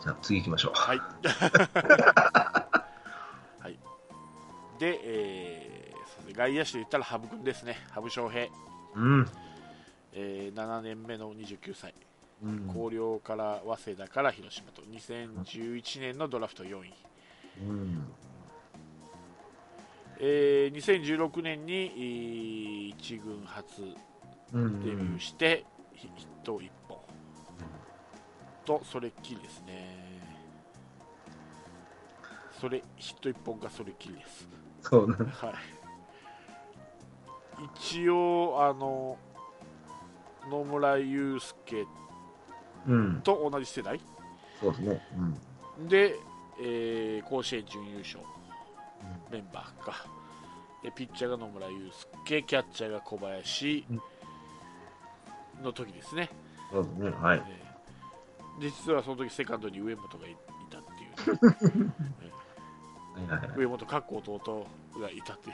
[0.03, 0.73] じゃあ次行きましょう。
[0.75, 0.99] はい。
[0.99, 2.72] はい。
[4.83, 5.93] で、えー
[6.37, 7.77] 外野手で言ったら羽生君ですね。
[7.91, 8.47] 羽生翔平。
[8.97, 9.29] うん。
[10.13, 11.95] えー7年目の29歳。
[12.43, 12.69] うん。
[12.73, 16.95] 広陵から早稲田から広島と2011年のドラフト4位。
[17.61, 18.09] うん。
[20.19, 23.83] えー2016年にえー一軍初
[24.53, 24.81] うん。
[24.85, 25.65] デビューして、
[25.95, 26.99] ヒヒット1本。
[28.65, 30.03] と、それっきりですね。
[32.61, 34.49] それ、ヒット1本がそれっきりです。
[34.83, 35.17] そうな。
[35.17, 35.27] はい。
[37.77, 39.17] 一応、あの、
[40.51, 41.87] 野村祐介
[42.89, 43.21] うん。
[43.23, 44.01] と同じ世代？
[44.61, 45.01] そうですね。
[45.79, 45.89] うん。
[45.89, 46.17] で、
[46.61, 48.19] えー甲子園準優勝
[49.31, 50.05] メンバーか。
[50.83, 51.91] で、ピッチャーが野村祐
[52.25, 53.85] 介、キャッチャーが小林
[55.63, 56.29] の時ですね。
[56.73, 57.11] そうですね。
[57.21, 57.43] はい。
[57.49, 57.73] えー
[58.61, 60.37] で実はその時セカンドに上本がいい
[60.69, 61.93] たっていう、はいはいはい。
[63.57, 64.67] 上本かっこ弟
[64.99, 65.53] がいたってい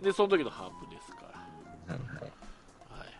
[0.00, 0.04] う。
[0.04, 1.22] で、その時のハープですか
[1.88, 1.94] ら。
[1.94, 2.22] はいはい。
[2.22, 2.28] は
[3.04, 3.12] い。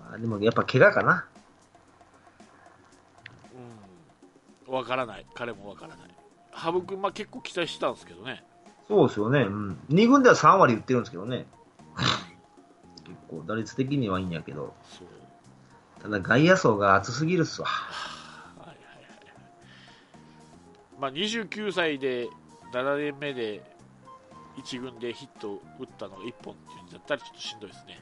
[0.00, 1.26] まあ、でもやっぱ怪我かな。
[4.66, 4.74] うん。
[4.74, 5.26] わからない。
[5.34, 6.14] 彼もわからない。
[6.50, 8.44] 羽生君、まあ結構期待してたんですけどね。
[8.88, 9.40] そうですよね。
[9.42, 9.78] うん。
[9.90, 11.46] 2軍では3割打ってるんですけどね。
[13.04, 14.74] 結構打率的にはいいんやけど。
[16.02, 17.68] ただ外野層が厚すぎるっすわ。
[21.04, 22.30] まあ29歳で
[22.72, 23.62] 7年目で
[24.56, 28.00] 1軍でヒットを打ったのが1本っていうんだったらちょっとしんどいですね。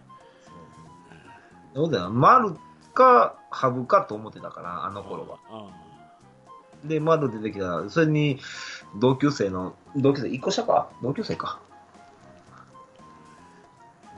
[1.74, 2.10] そうだよ。
[2.10, 2.54] 丸
[2.94, 5.72] か、ハブかと思ってたから、あの頃は。
[6.84, 6.88] うん。
[6.88, 7.90] で、丸出てきた。
[7.90, 8.38] それに、
[9.00, 10.88] 同級生の、同級生、1個下か？
[11.02, 11.58] 同級生か。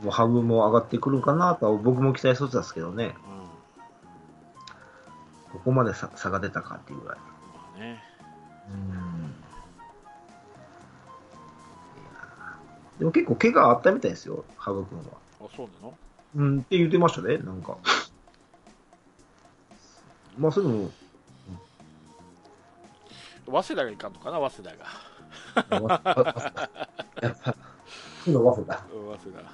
[0.02, 3.14] もうハブも上がってくるかなとは僕も期待してたんですけどね。
[5.52, 5.58] うん。
[5.58, 7.18] ここまで差差が出たかっていうぐらい。
[7.18, 7.24] ま
[7.76, 8.13] あね。
[8.70, 9.34] うん。
[12.98, 15.04] でも結構怪我あったみたいですよ、ハブ君は。
[15.40, 15.98] あ、そうなの？
[16.36, 17.76] うん、って言ってましたね、なんか。
[20.38, 20.90] まあ、それでも、
[23.46, 24.84] 早稲田がいかんのかな、早稲田が。
[27.22, 27.54] やっぱ、
[28.24, 28.84] 負の早稲田。
[28.92, 29.50] うん早稲田。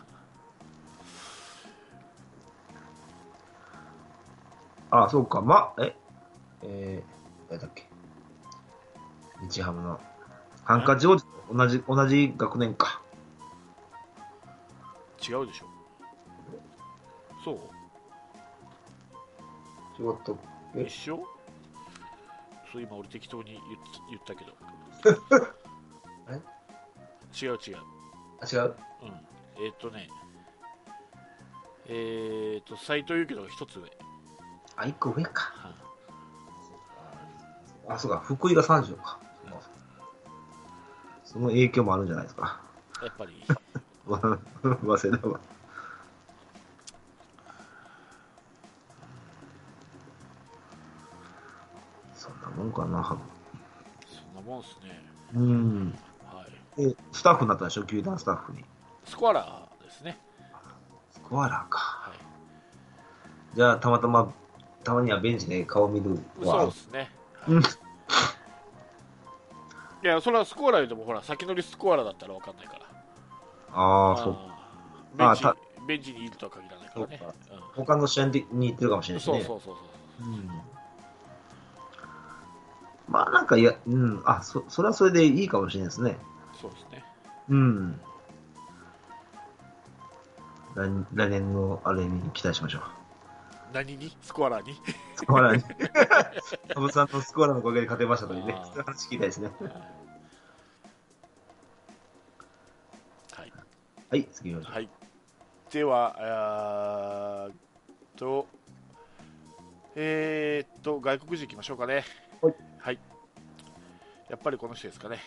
[5.05, 5.95] あ、そうか、ま、え、
[6.63, 7.89] えー、誰だっけ？
[9.43, 10.01] 日ハムの、
[10.65, 13.01] ハンカチ王子と同じ、同じ学年か。
[15.29, 15.67] 違うでしょ。
[17.45, 17.59] そう？
[19.97, 20.39] 仕事、
[20.75, 20.83] え？
[20.83, 21.25] 一緒？
[22.73, 23.65] そう今俺適当に言っ
[24.11, 24.53] 言ったけど。
[27.43, 27.77] 違う違う。
[28.41, 28.77] あ、違う？
[29.03, 29.09] うん。
[29.65, 30.09] えーっ、とね。
[31.87, 33.91] えーっ、と斎藤佑樹のが一つ上。
[34.77, 35.53] あ、一個上か。
[35.57, 35.75] は
[37.89, 39.19] あ、そうか、福井が30か。
[41.31, 42.61] その影響もあるんじゃないですか。
[43.01, 43.33] いやっぱり
[44.05, 45.41] 早稲田は。
[52.17, 53.17] そんなもんかな。
[54.09, 55.05] そんなもんっすね
[55.37, 55.99] うん。
[56.25, 56.45] は
[56.77, 58.65] いで、スタッフになったでしょ、球団スタッフに。
[59.05, 60.19] スコアラーですね
[61.13, 61.79] スコアラーか。
[61.79, 62.19] はい
[63.55, 64.33] じゃあ、たまたま、
[64.83, 66.15] たまにはベンチで顔見る
[66.45, 66.73] わそうで。
[66.73, 67.11] すね、
[67.47, 67.80] うんはい
[70.03, 72.81] いやそれはスコアラーでもほら先乗りスコアラーだったら分かんないから
[73.73, 74.37] ああ、そう。
[75.17, 79.43] ベンチあベンチにいるとは限らないからねそうかう他の試合に行ってるかもしれんないしね。
[79.45, 79.81] そうそうそうそ
[80.25, 80.51] ううん。
[83.09, 86.17] まあ、なんか、いや、うん、あ、そ、それはそれでいいかもしれないですね。
[86.61, 87.05] そうですね
[87.49, 88.01] うん。
[90.77, 92.83] 来来年のあれに期待しましょう。
[93.73, 94.17] 何に？
[94.23, 94.75] スコアラーに？
[95.17, 95.63] スコアラーに。
[96.75, 98.55] 羽生さんのスコアラーのおかげで勝てましたのにね。
[98.57, 98.65] あー。
[98.67, 99.51] そういう話聞きたいですね。
[103.33, 103.53] はい、
[104.11, 104.75] はい、次行きましょう。
[104.75, 104.89] はい、
[105.71, 107.55] ではあーっ
[108.17, 108.47] と
[109.95, 112.05] えー、っと外国人行きましょうかね。
[112.79, 112.99] はい、
[114.29, 115.19] やっぱりこの人ですかね。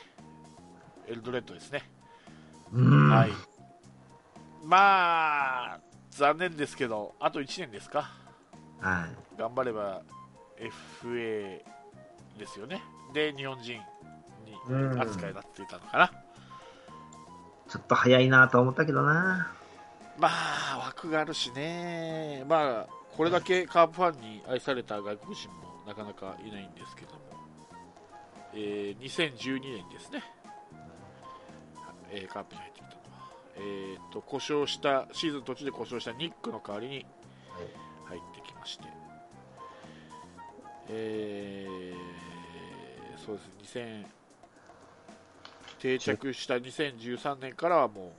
[1.07, 1.83] エルドレッドですね、
[2.71, 3.09] うん。
[3.09, 3.31] はい。
[4.65, 5.79] まあ
[6.11, 8.09] 残念ですけどあと1年ですか？
[8.83, 9.39] はい。
[9.39, 10.01] 頑張れば
[11.01, 11.61] FA
[12.37, 12.81] ですよね。
[13.13, 13.79] で日本人
[14.69, 14.91] うん。
[14.93, 16.11] に扱いになっていたのかな、
[17.67, 19.51] ちょっと早いなと思ったけどな。
[20.17, 22.43] まあ枠があるしね。
[22.47, 25.55] まあこれだけカープファンに愛された外国人も
[25.87, 27.19] なかなかいないんですけども、
[28.53, 30.23] えー2012年ですね、
[32.11, 32.97] えーカープに入ってきたのは、
[33.57, 37.05] えー、と故障したシーズン途中で故障したニックの代わりに
[38.05, 38.85] 入ってきまして、
[40.89, 43.77] えーそうです。
[43.77, 44.05] 2000
[45.79, 48.13] 定着した2013年からはも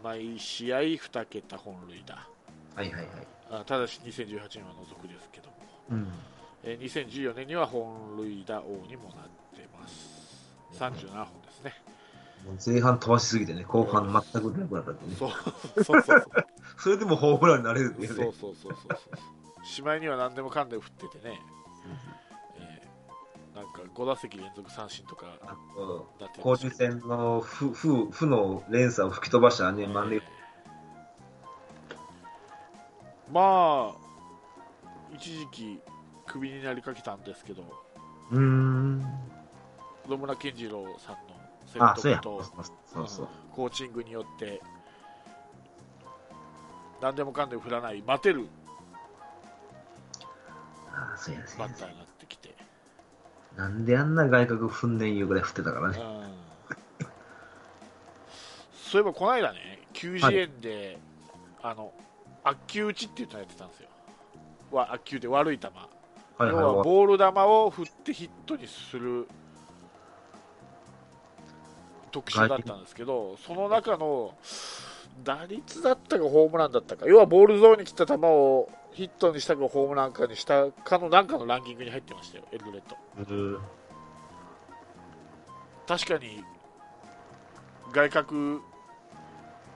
[0.00, 2.14] う毎試合2桁本塁打。
[2.74, 3.06] はいはいはい。
[3.50, 5.54] あただし2018年は除くですけども、
[5.90, 6.08] うん。
[6.64, 10.48] えー2014年には本塁打王にもなってます。
[10.78, 11.74] 37本ですね
[12.64, 15.16] 前半飛ばしすぎてね、後半全く出なくなったってね。
[15.18, 15.30] そう
[15.84, 16.24] そうそう。
[16.78, 18.24] それでもホームランになれるっていうね。
[18.24, 19.66] そうそうそうそう。
[19.66, 21.40] しまいには何でもかんでも振っててね、
[22.56, 25.26] えーなんか5打席連続三振とか。
[25.42, 30.22] あのなって交流戦の負負負の連鎖を吹き飛ばしたね、満塁
[33.30, 33.94] まあ
[35.14, 35.80] 一時期
[36.26, 37.62] クビになりかけたんですけど。
[38.30, 39.00] うーん。
[40.08, 41.31] 野村健次郎さんの
[41.72, 42.42] そうと
[42.92, 43.28] そうそう。
[43.52, 44.60] コーチングによって。
[47.00, 48.46] 何でもかんでも振らない待てる。
[50.92, 51.68] あ、そうや、そうや。
[51.68, 51.78] バッ。
[51.78, 52.54] ターになってきて、
[53.56, 55.98] なんであんな外角踏んでんいうぐらい振ってたからね。
[55.98, 56.42] うん。
[58.72, 60.98] そういえばこの間ね90円で、
[61.62, 61.92] あの
[62.44, 63.88] 悪球打ちっていうのやってたんですよ。
[64.70, 66.84] わ悪球で悪い球、はい要ははい。
[66.84, 69.26] ボール球を振ってヒットにする
[72.12, 74.34] 特集だったんですけど、その中の
[75.24, 82.96] 打率だったかホームランだったか、要はボールゾーンに来た球をヒットにしたかホームランかにしたかのなんかのランキングに入ってましたよ、エルドレッド。
[83.18, 83.58] うん
[85.88, 86.44] 確かに
[87.92, 88.60] 外角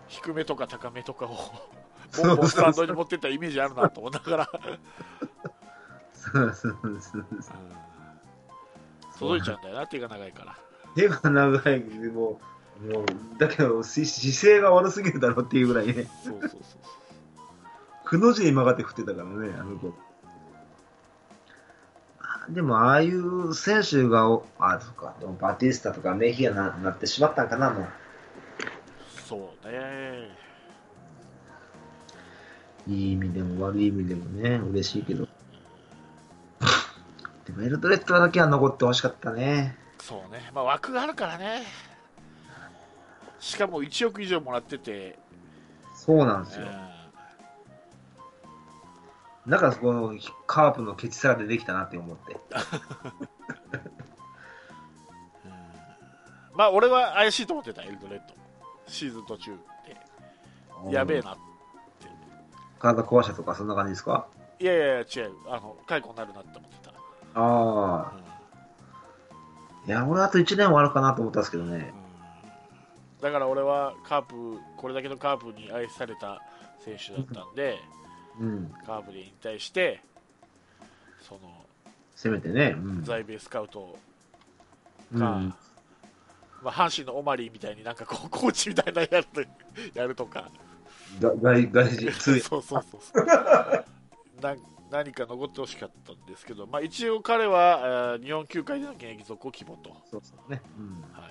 [0.08, 1.36] 低めとか高めとかを
[2.16, 4.50] ボンボンスタンドに持ってったイメージあるなと思いながら
[6.12, 7.56] そうそうそうそう。
[9.18, 10.56] 届いちゃうんだよな、手が長いから。
[10.96, 12.40] 手が長いでも
[12.82, 13.04] う、もう、
[13.38, 16.60] だけど、し姿勢が悪すぎるだろっていうぐらいね、そうそうそう
[18.06, 19.92] くの字に曲がって振ってたからね、あの子。
[22.20, 27.86] あでも、ああいう選手が、あ、そっか、でもバティスタとかメヒアななってしまったんかな、もう。
[29.28, 30.30] そうね。
[32.88, 35.26] いい意味でも悪い意味でもね、嬉しいけど。
[37.44, 39.76] でもエルドレッドだけは残ってほしかったね。
[40.06, 41.64] そうね、まあ、枠があるからね、
[43.40, 45.18] しかも1億以上もらってて、
[45.96, 46.66] そうなんですよ。
[49.46, 49.50] うん。
[49.50, 52.36] だからそこのカープのケチさが出てきたなって思って。
[56.54, 58.34] まあ俺は怪しいと思ってた、エルドレッド、
[58.86, 59.58] シーズン途中
[60.84, 61.20] で、やべえ。
[61.20, 61.36] な、
[62.78, 64.28] 体壊したとかそんな感じですか？
[64.60, 68.25] いやいやいや、違う、あの解雇になるなって思ってた、ああ。
[69.86, 71.92] いや、俺あと1年終わるかなと思ったんですけどね。
[73.20, 76.42] だから俺はカープ、これだけのカープに愛された
[76.84, 77.78] 選手だったんで、
[78.40, 78.74] うん。
[78.84, 80.02] カープで引退して、
[81.22, 81.64] その
[82.14, 82.74] せめてね。
[82.76, 83.04] うん。
[83.04, 83.96] 在米スカウト
[85.12, 85.56] うんか、
[86.62, 89.48] まあ、阪神のオマリーみたいになんかこうコーチみたいなのやる
[89.94, 90.50] やるとか、
[91.20, 93.26] が外外人、通 そうそうそうそう
[94.40, 94.56] な
[94.90, 100.62] 何か残ってほしかったんですけど、まあ、一応彼は、えー日本球界での現役続行希望と、そうそうね。
[100.78, 101.02] うん。
[101.12, 101.30] はい、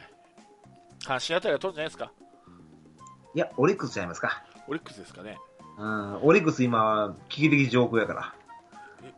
[1.04, 2.12] 阪神あたりは取るんじゃないですか、
[3.34, 4.44] いや、オリックスちゃいますか。
[4.68, 5.38] オリックスですかね、
[5.78, 6.20] うん。
[6.24, 8.36] オリックス今、危機的状況やから。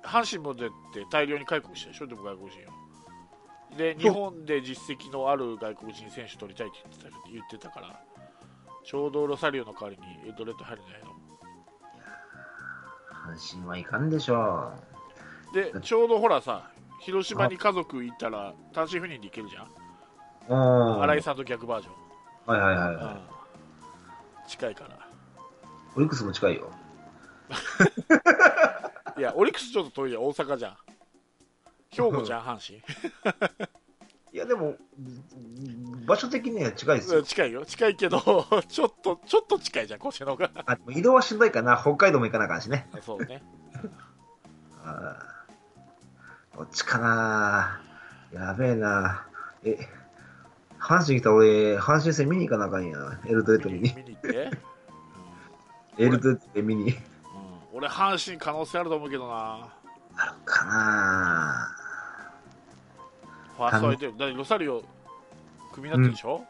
[0.03, 2.59] 阪神もだって大量に解雇したでしょ、でも外国人
[3.73, 3.77] を。
[3.77, 7.99] で、日本で実績のある外国人選手取りたいって言ってた言ってたから、
[8.85, 11.16] ちょうどロサリオの代わりにエドレッド入るんじゃないの？
[13.27, 14.71] 阪神はいかんでしょ
[15.53, 16.71] で、ちょうどほらさ、
[17.01, 19.67] 広島に家族行ったら単身赴任で行けるじゃん？
[21.01, 21.93] 新井さんと逆バージョン。
[22.45, 23.11] はいはいはい、うんは
[24.45, 24.49] い。
[24.49, 24.97] 近いから。
[25.95, 26.71] オリックスも近いよ。
[29.17, 30.77] いや、オリックスちょっと遠いじゃん、大阪じゃん。
[31.89, 32.81] 兵庫じゃん、阪神。
[34.37, 34.75] いや、でも、
[36.05, 37.23] 場所的には近いですよ。
[37.23, 38.19] 近いよ、近いけど、
[38.69, 40.51] ちょっと、ちょっと近いじゃん、こっちの方が。
[40.67, 41.75] あ、移動はしんどいかな。
[41.75, 42.87] 北海道も行かなあかんしね。
[43.01, 43.41] そうね。
[44.83, 47.81] あーどっちかな
[48.31, 49.25] やべえな
[49.63, 49.79] え、
[50.79, 53.19] 阪神来たら俺、阪神戦見に行かなあかんや。
[53.25, 53.91] エルドレッド見に。
[53.95, 54.51] 見に行って？
[55.97, 56.91] エルドレッドで見に。
[56.91, 56.97] うん、
[57.73, 59.67] 俺、阪神可能性あると思うけどな。
[60.15, 61.76] あるかな
[63.57, 64.83] ファースト相手、だってロサリオ、
[65.73, 66.45] クビになってるでしょ、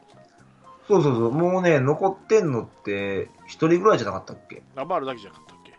[0.87, 1.31] そうそうそう。
[1.31, 4.61] もうね、残ってんのって、一人ぐらいじゃなかったっけ？
[4.75, 5.73] ラバールだけじゃなかったっけ？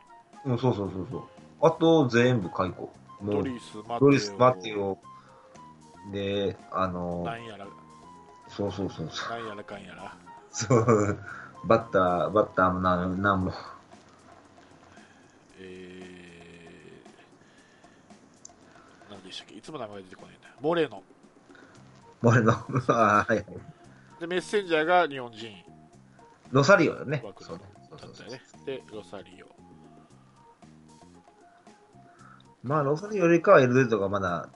[0.45, 1.22] うん、そうそうそうそう。
[1.61, 2.93] あと、全部解雇。
[3.22, 4.01] ドリス、マテオ。
[4.01, 4.99] ドリス、マテオ。
[6.12, 7.66] で、あの、なんやら、
[8.49, 9.39] そうそうそうそう。
[9.39, 10.16] なんやらかんやら。
[10.51, 11.18] そう、
[11.64, 13.53] バッター、バッターもななんも。
[15.61, 19.55] えー、なんでしたっけ？
[19.55, 20.55] いつも名前出てこないんだよ。
[20.61, 21.03] モレノ。
[22.23, 22.53] 俺の、
[22.89, 23.45] あはいはい。
[24.21, 25.49] で、メッセンジャーが日本人
[26.51, 28.41] ロサリオだったよね。
[28.64, 29.47] で、ロサリオ。
[32.62, 34.49] まあ、ロサリオよりかはエルドレッドがまだ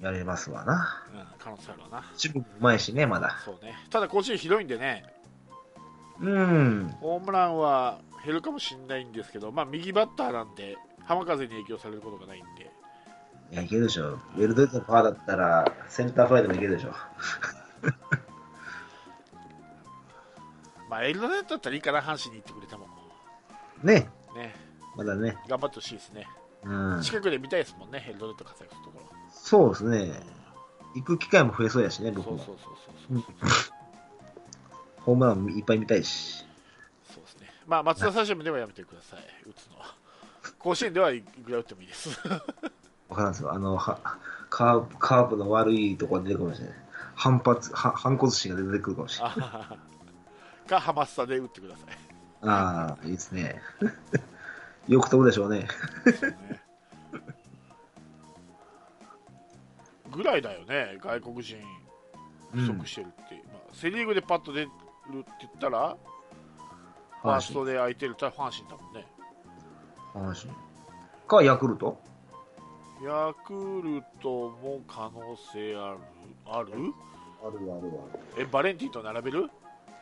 [0.00, 1.04] やれますわな。
[1.12, 2.04] うん、可能性あるわな。
[2.16, 3.38] チームうまいしね、まだ。
[3.44, 3.74] そうね。
[3.90, 5.04] ただ、甲子園広いんでね、
[6.20, 6.96] うん。
[7.00, 12.70] ホームランは減るかもしれないんですけど、まあ、右バッターなんで、浜風に影響されることがないんで、
[13.50, 14.10] いや、いけるでしょ。
[14.10, 16.92] エルドレッドのパワーだったら、センターフライでもいけるでしょ。
[20.88, 22.88] まあエルドレッドだったらいいかな阪神に行ってくれても
[23.82, 24.08] ね。
[24.34, 24.54] ね
[24.96, 25.36] まだね。
[25.48, 26.26] 頑張ってほしいですね
[26.64, 27.02] うん。
[27.02, 30.12] 近くで見たいですもんねエルドレッド活躍するところそうですね。
[30.94, 32.38] 行く機会も増えそうやしね、そう僕も。
[32.38, 32.74] そうそう
[33.08, 33.34] そうそう
[35.00, 36.44] ホームランいっぱい見たいし。
[37.12, 39.94] そうですねまあ松田スタジアムではやめてください打つのは
[40.58, 42.10] 甲子園ではいくら打ってもいいです
[43.08, 43.52] わからんですよ。
[43.52, 43.98] あの、は
[44.50, 46.76] カープ、カープの悪いところが出てくるかもしれない。
[47.14, 49.34] 反発、は反骨心が出てくるかもしれない。
[49.38, 49.76] あ
[50.68, 51.88] かハマスタで打ってください
[52.42, 53.60] ああ、いいですね。
[54.86, 55.60] よく飛ぶでしょうね。
[55.60, 55.68] ね
[60.10, 61.58] ぐらいだよね外国人
[62.52, 65.96] 不足してるって、まあ、セ・リーグでパッと出るって言ったら
[67.22, 69.06] ファーストで空いてるって言ったら阪神だもんね
[70.14, 70.54] 阪神。
[71.26, 72.00] か、ヤクルト？
[73.02, 75.98] ヤクルトも可能性ある？
[76.46, 76.92] ある？
[77.42, 77.90] あるある
[78.34, 78.42] ある。
[78.42, 79.48] えバレンティンと並べる？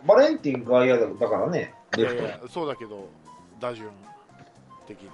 [0.07, 2.01] バレンティンが嫌だだからね、い。
[2.01, 3.09] やいやそうだけど
[3.61, 3.91] 打順
[4.87, 5.09] 的に。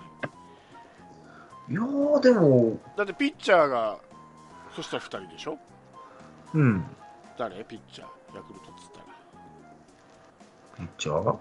[1.70, 3.99] いやー、でも、だってピッチャーが
[4.74, 5.59] そしたら2人でしょ？
[6.55, 6.85] うん。
[7.39, 7.64] 誰？
[7.64, 8.37] ピッチャー。
[8.37, 9.05] ヤクルトっつったら。
[10.76, 11.37] ピッチャー？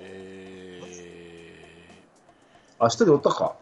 [0.00, 0.80] え
[2.78, 3.54] あ、一人おったか。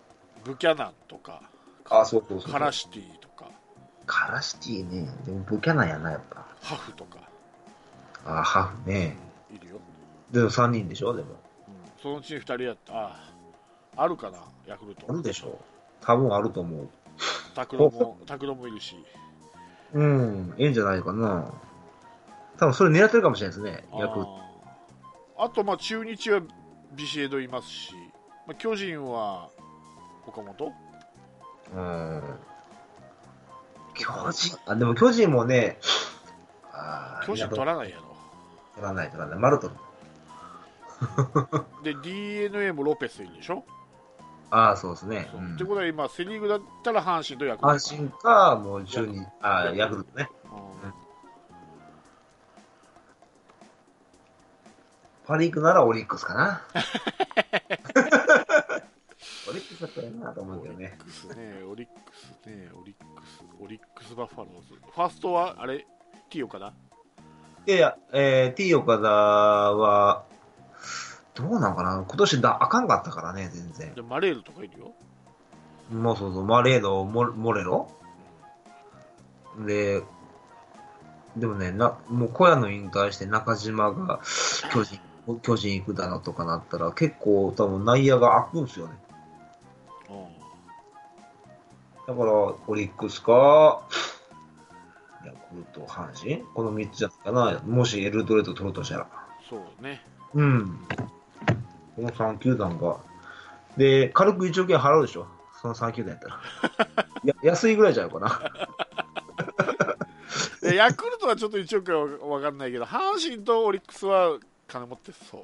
[0.43, 1.43] ー、ブキャナンとか
[1.89, 2.53] あ、そうそうそう。
[2.53, 3.47] カラシティとか
[4.07, 5.09] カラシティね。
[5.25, 6.47] でも、ブキャナンやな、やっぱ。
[6.61, 7.19] ハフとか
[8.25, 9.17] あ、ハフね。
[9.55, 9.81] いるよ、
[10.31, 11.29] でも3人でしょ、でも。
[11.31, 13.17] うん、そのうちに2人やったあ
[13.97, 15.59] あるかなヤクルトあるでしょ。
[16.01, 16.89] 多分あると思う。
[17.55, 18.97] 拓郎も拓郎もいるし
[19.93, 21.53] うん、ええんじゃないかな。
[22.59, 24.37] 多分それ狙ってるかもしれないですね、ヤクルト。
[24.37, 26.41] あーあとまあ中日は
[26.93, 27.95] ビシエドいますし、
[28.47, 29.51] まあ、巨人は
[30.27, 30.73] 岡本？
[31.75, 32.23] うん。
[33.95, 35.79] 巨人、あ、でも巨人もね、
[36.73, 38.03] あー巨人取らないやろ
[38.75, 39.39] 取らない、取らない。
[39.39, 39.75] マルトル。
[41.83, 43.65] で d n a もロペスいるでしょ、
[44.51, 45.29] ああ、そうですね。
[45.55, 50.29] ってことは今セ・リーグだったら阪神とヤクルト阪神か、もう中日、あーヤクルトね。
[50.85, 50.93] うん
[55.25, 56.63] パリーグならオリックスかな。
[59.83, 60.99] オリックスだったなと思うけどね。
[61.01, 64.75] オリックスね、オリックスね、オリックス、オリックスバファローズ。
[64.75, 65.87] ファーストは、あれ、
[66.31, 66.73] ティオかな
[67.67, 70.25] いやいや、えー、T 岡田は、
[71.35, 72.05] どうなんかな？
[72.07, 73.95] 今年だ、あかんかったからね、全然。
[73.95, 74.93] でマレールとかいるよ。
[75.91, 77.91] もうそうそう、マレード、モモレロ？
[79.67, 80.03] で、
[81.37, 84.21] でもね、な、もう小屋の引退して中島が
[84.73, 85.01] 巨人、
[85.43, 88.95] 巨人行くだなとかなったら、結構多分内野が開くんですよね。
[92.07, 93.83] だから、オリックスか、
[95.25, 96.43] ヤクルト、阪神？
[96.55, 97.61] この3つじゃないかな。
[97.65, 99.09] もしエルドレッド取るとしたら。
[99.49, 100.05] そうね。
[100.35, 100.79] うん。
[101.97, 102.99] この3球団が。
[103.77, 105.27] で、軽く1億円払うでしょ？
[105.61, 106.41] その3球団やったら。
[107.25, 108.41] や安いぐらいじゃないかな。
[110.61, 112.01] でヤクルトはちょっと1億円
[112.31, 115.43] は分かんないけど、阪神とオリックスは金持ってそう。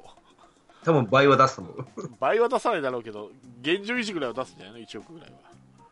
[0.83, 1.85] 多分倍は出すと思う。
[2.19, 3.29] 倍は出さないだろうけど、
[3.61, 5.37] 現状維持ぐらいは出すんじゃないの ?1 億ぐらいは。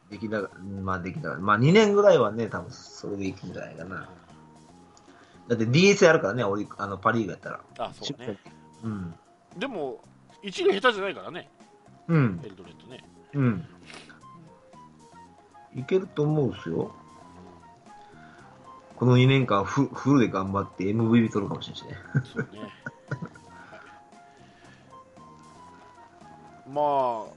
[0.09, 1.41] できながら、まあできながら。
[1.41, 4.09] まあ2年ぐらいはね、多分それでいくんじゃないかな。
[5.47, 7.59] だって DS あるからね、オリあのパリーグやったら。
[7.79, 8.37] あ、そうね。
[8.83, 9.13] うん。
[9.57, 10.01] でも、
[10.41, 11.49] 一塁下手じゃないからね、
[12.07, 12.49] うんエ。
[12.49, 13.03] ルドレッドね。
[13.33, 13.65] うん。
[15.75, 16.93] いけると思うんですよ。
[18.95, 22.33] この2年間フフルで頑張って MVP 取るかもしれないしね。
[22.33, 22.71] そうね。
[26.67, 27.36] まあ、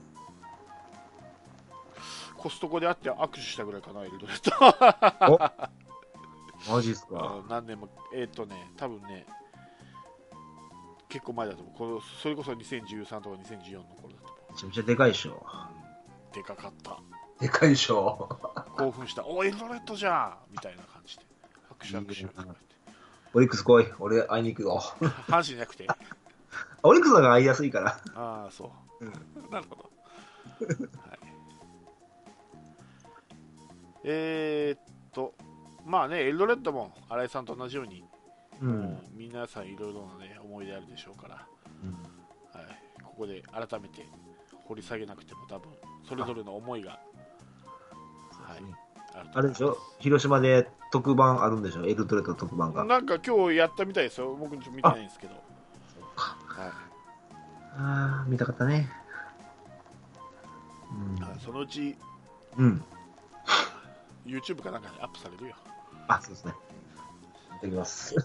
[2.41, 6.73] コストコで会って握手したぐらいかな、エルドレッド。
[6.73, 7.19] マジっすか。
[7.21, 9.27] あ何年も、えーっ、とね、多分ね、
[11.11, 11.75] 結構前だと思う。
[11.77, 15.45] このそれこそ2013とか2014の頃だと思めちゃめちゃでかいでしょ。
[16.33, 16.35] う。
[16.35, 16.99] でかかった。
[17.41, 18.29] でかいでしょ。
[18.79, 19.27] 興奮した。
[19.27, 21.25] おエルドレッドじゃんみたいな感じで。
[21.79, 22.61] 握手握手。
[23.35, 23.87] オリックス来い。
[23.99, 24.79] 俺会いに行くぞ。
[25.29, 25.87] 阪神じゃなくて。
[26.83, 28.01] オリックスの方が会いやすいから。
[28.15, 29.05] ああ、そう。
[29.53, 29.91] なるほど。
[34.03, 34.81] はい、えー、っ
[35.13, 35.35] と、
[35.85, 38.05] まあね、エルドレッドも新井さんと同じように、
[38.61, 38.65] う。
[38.65, 42.67] もう皆さんいろいろな、ね、思い出あるでしょうから、はい、
[43.03, 44.07] ここで改めて
[44.67, 45.71] 掘り下げなくても多分
[46.09, 48.61] それぞれの思いが、はい、
[49.15, 49.77] あるあれでしょ？
[49.99, 51.87] 広島で特番あるんでしょ？
[51.87, 52.85] エルトレット特番が。
[52.85, 55.43] なんか今日やったみたいですよ、僕ちょっと見てないんですけど、はい。
[57.77, 58.91] ああ、見たかったね。
[61.21, 61.97] はいそのうち
[62.59, 62.85] うん。
[64.31, 64.39] うん。
[64.39, 65.57] YouTube かなんかにアップされるよ。
[66.09, 66.55] あ、そうですね。
[67.59, 68.15] いただきます。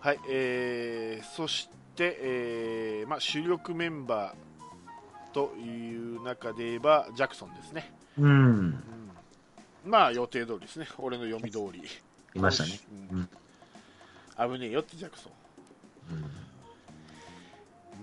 [0.00, 7.92] はい、えー、そして、えーまあ、主力メンバーという中で言えば、ジャクソンですね。
[8.16, 8.26] うん。
[8.26, 8.82] うん、
[9.84, 10.86] まあ、予定通りですね。
[10.98, 11.82] 俺の読み通り。
[12.34, 12.80] いましたね。
[13.12, 13.28] うん
[14.38, 15.32] 危ねえよってジャクソン。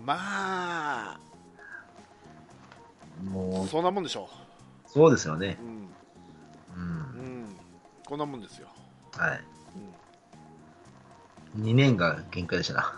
[0.05, 1.19] まあ、
[3.23, 4.29] もう、そんなもんでしょ
[4.95, 5.63] そうですよねう。。
[5.65, 5.89] うん。
[6.73, 6.89] うん。
[6.89, 7.55] うん。
[8.05, 8.69] こんなもんですよ。
[9.11, 9.43] はい。
[11.57, 11.63] うん。
[11.63, 12.93] 2年が限界でしたな。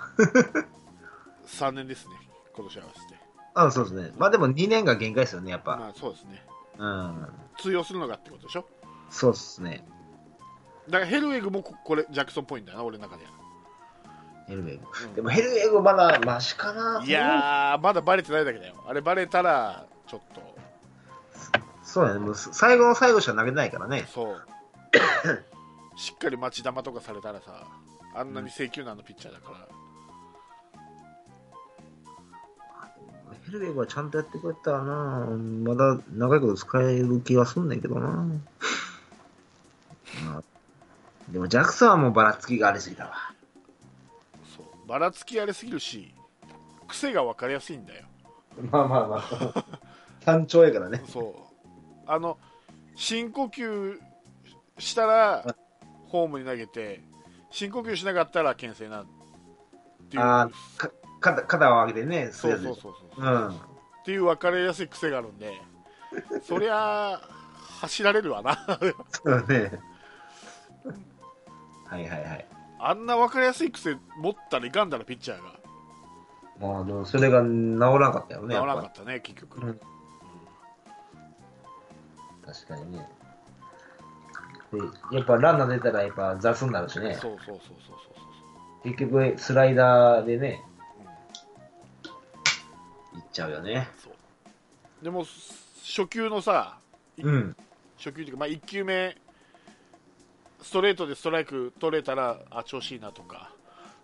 [1.47, 2.13] 3年ですね。
[2.55, 3.19] 今年合わせて。
[3.55, 4.11] あ、そうですね。
[4.19, 5.75] まあでも2年が限界ですよね、やっぱ。
[5.75, 6.45] まあ、そうですね。
[6.77, 7.27] うん。
[7.57, 8.65] 通用するのがってことでしょ？
[9.09, 9.83] そうですね。
[10.87, 13.31] だからヘルウェグもここれジャクソンっぽいんだよな、俺の中では。
[14.47, 14.85] ヘルウェグ。
[15.05, 18.75] うんでもヘルウェグまだマシかないやー、まだバレてないだけだよ。
[18.87, 20.55] あれバレたら、ちょっと、
[21.97, 22.19] そうだね。
[22.19, 24.05] もう最後の最後しか投げてないからね。
[24.13, 24.35] そう。
[25.97, 27.65] しっかり待ち球とかされたらさ、
[28.13, 29.67] あんなに請求難のピッチャーだから。
[33.47, 35.25] ヘルウェグはちゃんとやってくれたらな
[35.63, 38.29] まだ長いこと使える気がすんねんけどなま
[40.39, 40.43] あ
[41.29, 43.13] でもジャクソンはもうばらつきがありすぎたわ。
[44.55, 44.65] そう。
[44.87, 46.13] ばらつきありすぎるし、
[46.87, 48.05] 癖が分かりやすいんだよ。
[48.69, 49.25] まあまあま
[49.55, 49.65] あ。
[50.23, 51.03] 単調やからね。
[51.07, 51.46] そう。
[52.07, 52.37] あの、
[52.95, 53.99] 深呼吸
[54.79, 55.55] したら、
[56.07, 57.01] ホームに投げて、
[57.51, 59.05] 深呼吸しなかったら、牽制なっ
[60.09, 60.23] ていう。
[60.23, 63.21] あーか肩肩を上げてね、そうそうそうそう。
[63.21, 63.49] うん。
[63.49, 63.53] っ
[64.05, 65.53] ていう分かりやすい癖があるんで、
[66.43, 67.19] そりゃ、
[67.81, 68.57] 走られるわな。
[69.11, 69.71] そうね。
[71.85, 72.47] はいはいはい。
[72.79, 75.57] あんな分かりやすい癖持ったらいかんだら、ピッチャーが。
[76.59, 77.49] まあ、それが治
[77.79, 79.59] らなかったよね、治らなかったね、結局。
[79.61, 79.79] うん
[82.47, 83.07] 確かにね。
[84.71, 84.79] で、
[85.17, 87.13] やっぱランナー出たらやっぱ雑になるしね。
[87.15, 87.95] そうそうそうそうそうそ
[88.85, 88.87] う。
[88.89, 90.73] 結局スライダーでね、う
[93.15, 93.89] んいっちゃうよね。
[94.01, 94.13] そう
[95.03, 95.25] でも、
[95.83, 96.79] 初球のさ、
[97.17, 97.55] うん。
[97.97, 99.17] 初球っていうか、まあ、1球目、
[100.61, 103.51] ストレートでストライク取れたら、あ、調子いいなとか、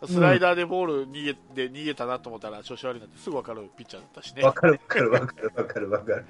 [0.06, 1.34] スライダーでボール逃げ
[1.68, 6.26] で逃げたなと思ったら、調子悪いなってすぐ分かるピッチャーだったしねわ、かるわかるわかるわかるわかる。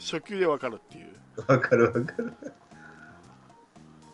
[0.00, 1.14] 初球で分かるっていう、
[1.46, 2.32] わかるわかる。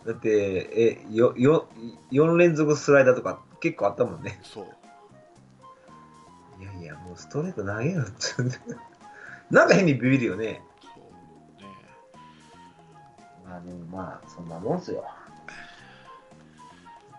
[0.05, 1.69] だって、え、よ、よ、
[2.13, 4.39] 4連続スライダーとか結構あったもんね。
[4.43, 4.67] そう、
[6.63, 8.13] いやいや、もうストレート投げろって。
[9.51, 10.63] なんか変にビビるよね。
[10.83, 11.05] そう
[11.63, 11.69] ね、
[13.45, 15.05] まあでもまあ、そんなもんすよ。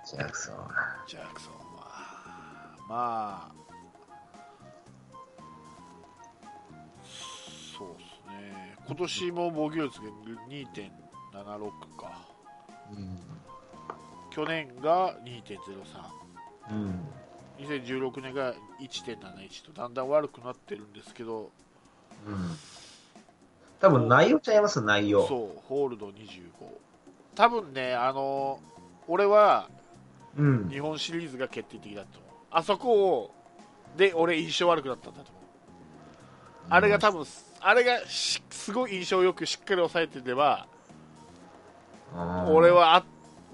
[0.06, 0.70] ジャクソンは。
[1.08, 1.60] ジャクソンは、
[2.88, 3.67] まあ、
[8.38, 10.08] ね、今年も防御率が
[10.50, 12.28] 2.76か、
[12.92, 13.20] うん。
[14.30, 15.58] 去年が2.03。
[16.72, 17.08] うん。
[17.60, 21.52] 2016年が1.71とだんだん悪くなってるんですけど、
[22.26, 22.58] うん。
[23.80, 25.28] 多分内容ちゃいます、内容。
[25.28, 26.42] そう、ホールド25。
[27.36, 28.60] 多分ね、あの
[29.08, 29.70] 俺は
[30.38, 30.70] うん。
[30.70, 32.32] 日本シリーズが決定的だと思う。
[32.52, 33.36] あそこを、
[33.98, 35.44] で、俺印象悪くなったんだと思う。
[36.70, 37.26] あれが多分、
[37.60, 40.68] あれがしすごい印象よくしっかり抑えてれば、
[42.16, 43.04] うん俺、はあ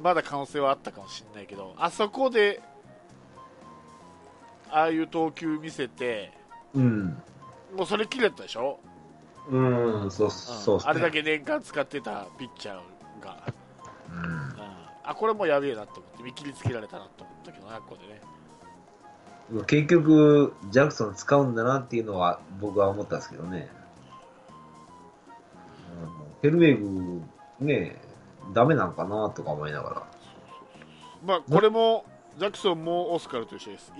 [0.01, 2.61] まだ可能性はあったかもしれないけど、あそこで、
[4.69, 6.31] ああいう投球見せて、
[6.73, 7.21] うん。
[7.75, 8.79] もうそれ切れたでしょ？
[9.49, 10.31] うん、そう、うん。
[10.31, 10.91] そうっすね。
[10.91, 13.53] あれだけ年間使ってたピッチャーが、
[14.09, 14.23] うん。
[14.23, 14.55] うん。
[15.03, 18.21] あこれもうやべえなと思って見切りつけられたなと思ったけどなここでね。
[19.67, 23.69] 結局、ジャクソン使うんだなっていうのは僕は思ったんですけどね。
[26.43, 27.21] ヘルウェグ、
[27.61, 27.95] ね、
[28.53, 30.07] ダメなんかなとか思いながら。
[31.25, 32.03] まあこれも
[32.37, 33.93] ジャクソンもオスカルと一緒です